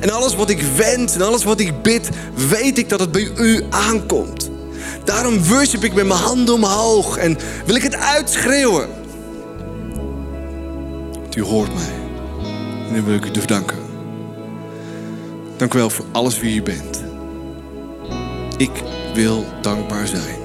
En 0.01 0.11
alles 0.11 0.35
wat 0.35 0.51
ik 0.51 0.63
wens 0.77 1.15
en 1.15 1.23
alles 1.23 1.45
wat 1.45 1.61
ik 1.61 1.83
bid, 1.83 2.09
weet 2.49 2.79
ik 2.79 2.89
dat 2.89 3.01
het 3.01 3.13
bij 3.13 3.31
u 3.37 3.65
aankomt. 3.71 4.46
Daarom 5.05 5.45
worship 5.45 5.85
ik 5.85 5.95
met 5.95 6.07
mijn 6.07 6.21
handen 6.21 6.55
omhoog 6.55 7.17
en 7.17 7.39
wil 7.67 7.75
ik 7.75 7.83
het 7.83 7.97
uitschreeuwen. 7.97 8.89
Want 11.13 11.37
u 11.37 11.43
hoort 11.43 11.75
mij. 11.75 11.95
En 12.89 12.95
dan 12.95 13.05
wil 13.05 13.15
ik 13.15 13.25
u 13.25 13.47
danken. 13.47 13.77
Dank 15.57 15.75
u 15.75 15.79
wel 15.79 15.91
voor 15.91 16.05
alles 16.13 16.39
wie 16.39 16.57
u 16.57 16.63
bent. 16.63 17.05
Ik 18.57 18.83
wil 19.15 19.45
dankbaar 19.61 20.07
zijn. 20.07 20.37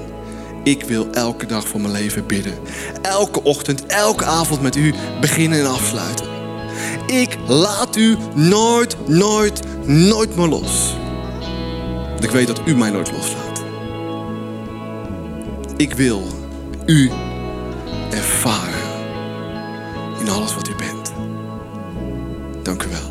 Ik 0.63 0.83
wil 0.83 1.07
elke 1.11 1.45
dag 1.45 1.67
van 1.67 1.81
mijn 1.81 1.93
leven 1.93 2.25
bidden. 2.25 2.53
Elke 3.01 3.43
ochtend, 3.43 3.85
elke 3.85 4.25
avond 4.25 4.61
met 4.61 4.75
u 4.75 4.93
beginnen 5.21 5.59
en 5.59 5.69
afsluiten. 5.69 6.25
Ik 7.07 7.37
laat 7.47 7.95
u 7.95 8.17
nooit, 8.35 9.07
nooit, 9.07 9.61
nooit 9.85 10.35
meer 10.35 10.47
los. 10.47 10.95
Want 12.09 12.23
ik 12.23 12.31
weet 12.31 12.47
dat 12.47 12.61
u 12.65 12.75
mij 12.75 12.89
nooit 12.89 13.11
loslaat. 13.11 13.40
Ik 15.81 15.93
wil 15.93 16.23
u 16.85 17.11
ervaren 18.11 18.81
in 20.19 20.29
alles 20.29 20.55
wat 20.55 20.69
u 20.69 20.75
bent. 20.75 21.13
Dank 22.63 22.83
u 22.83 22.89
wel. 22.89 23.10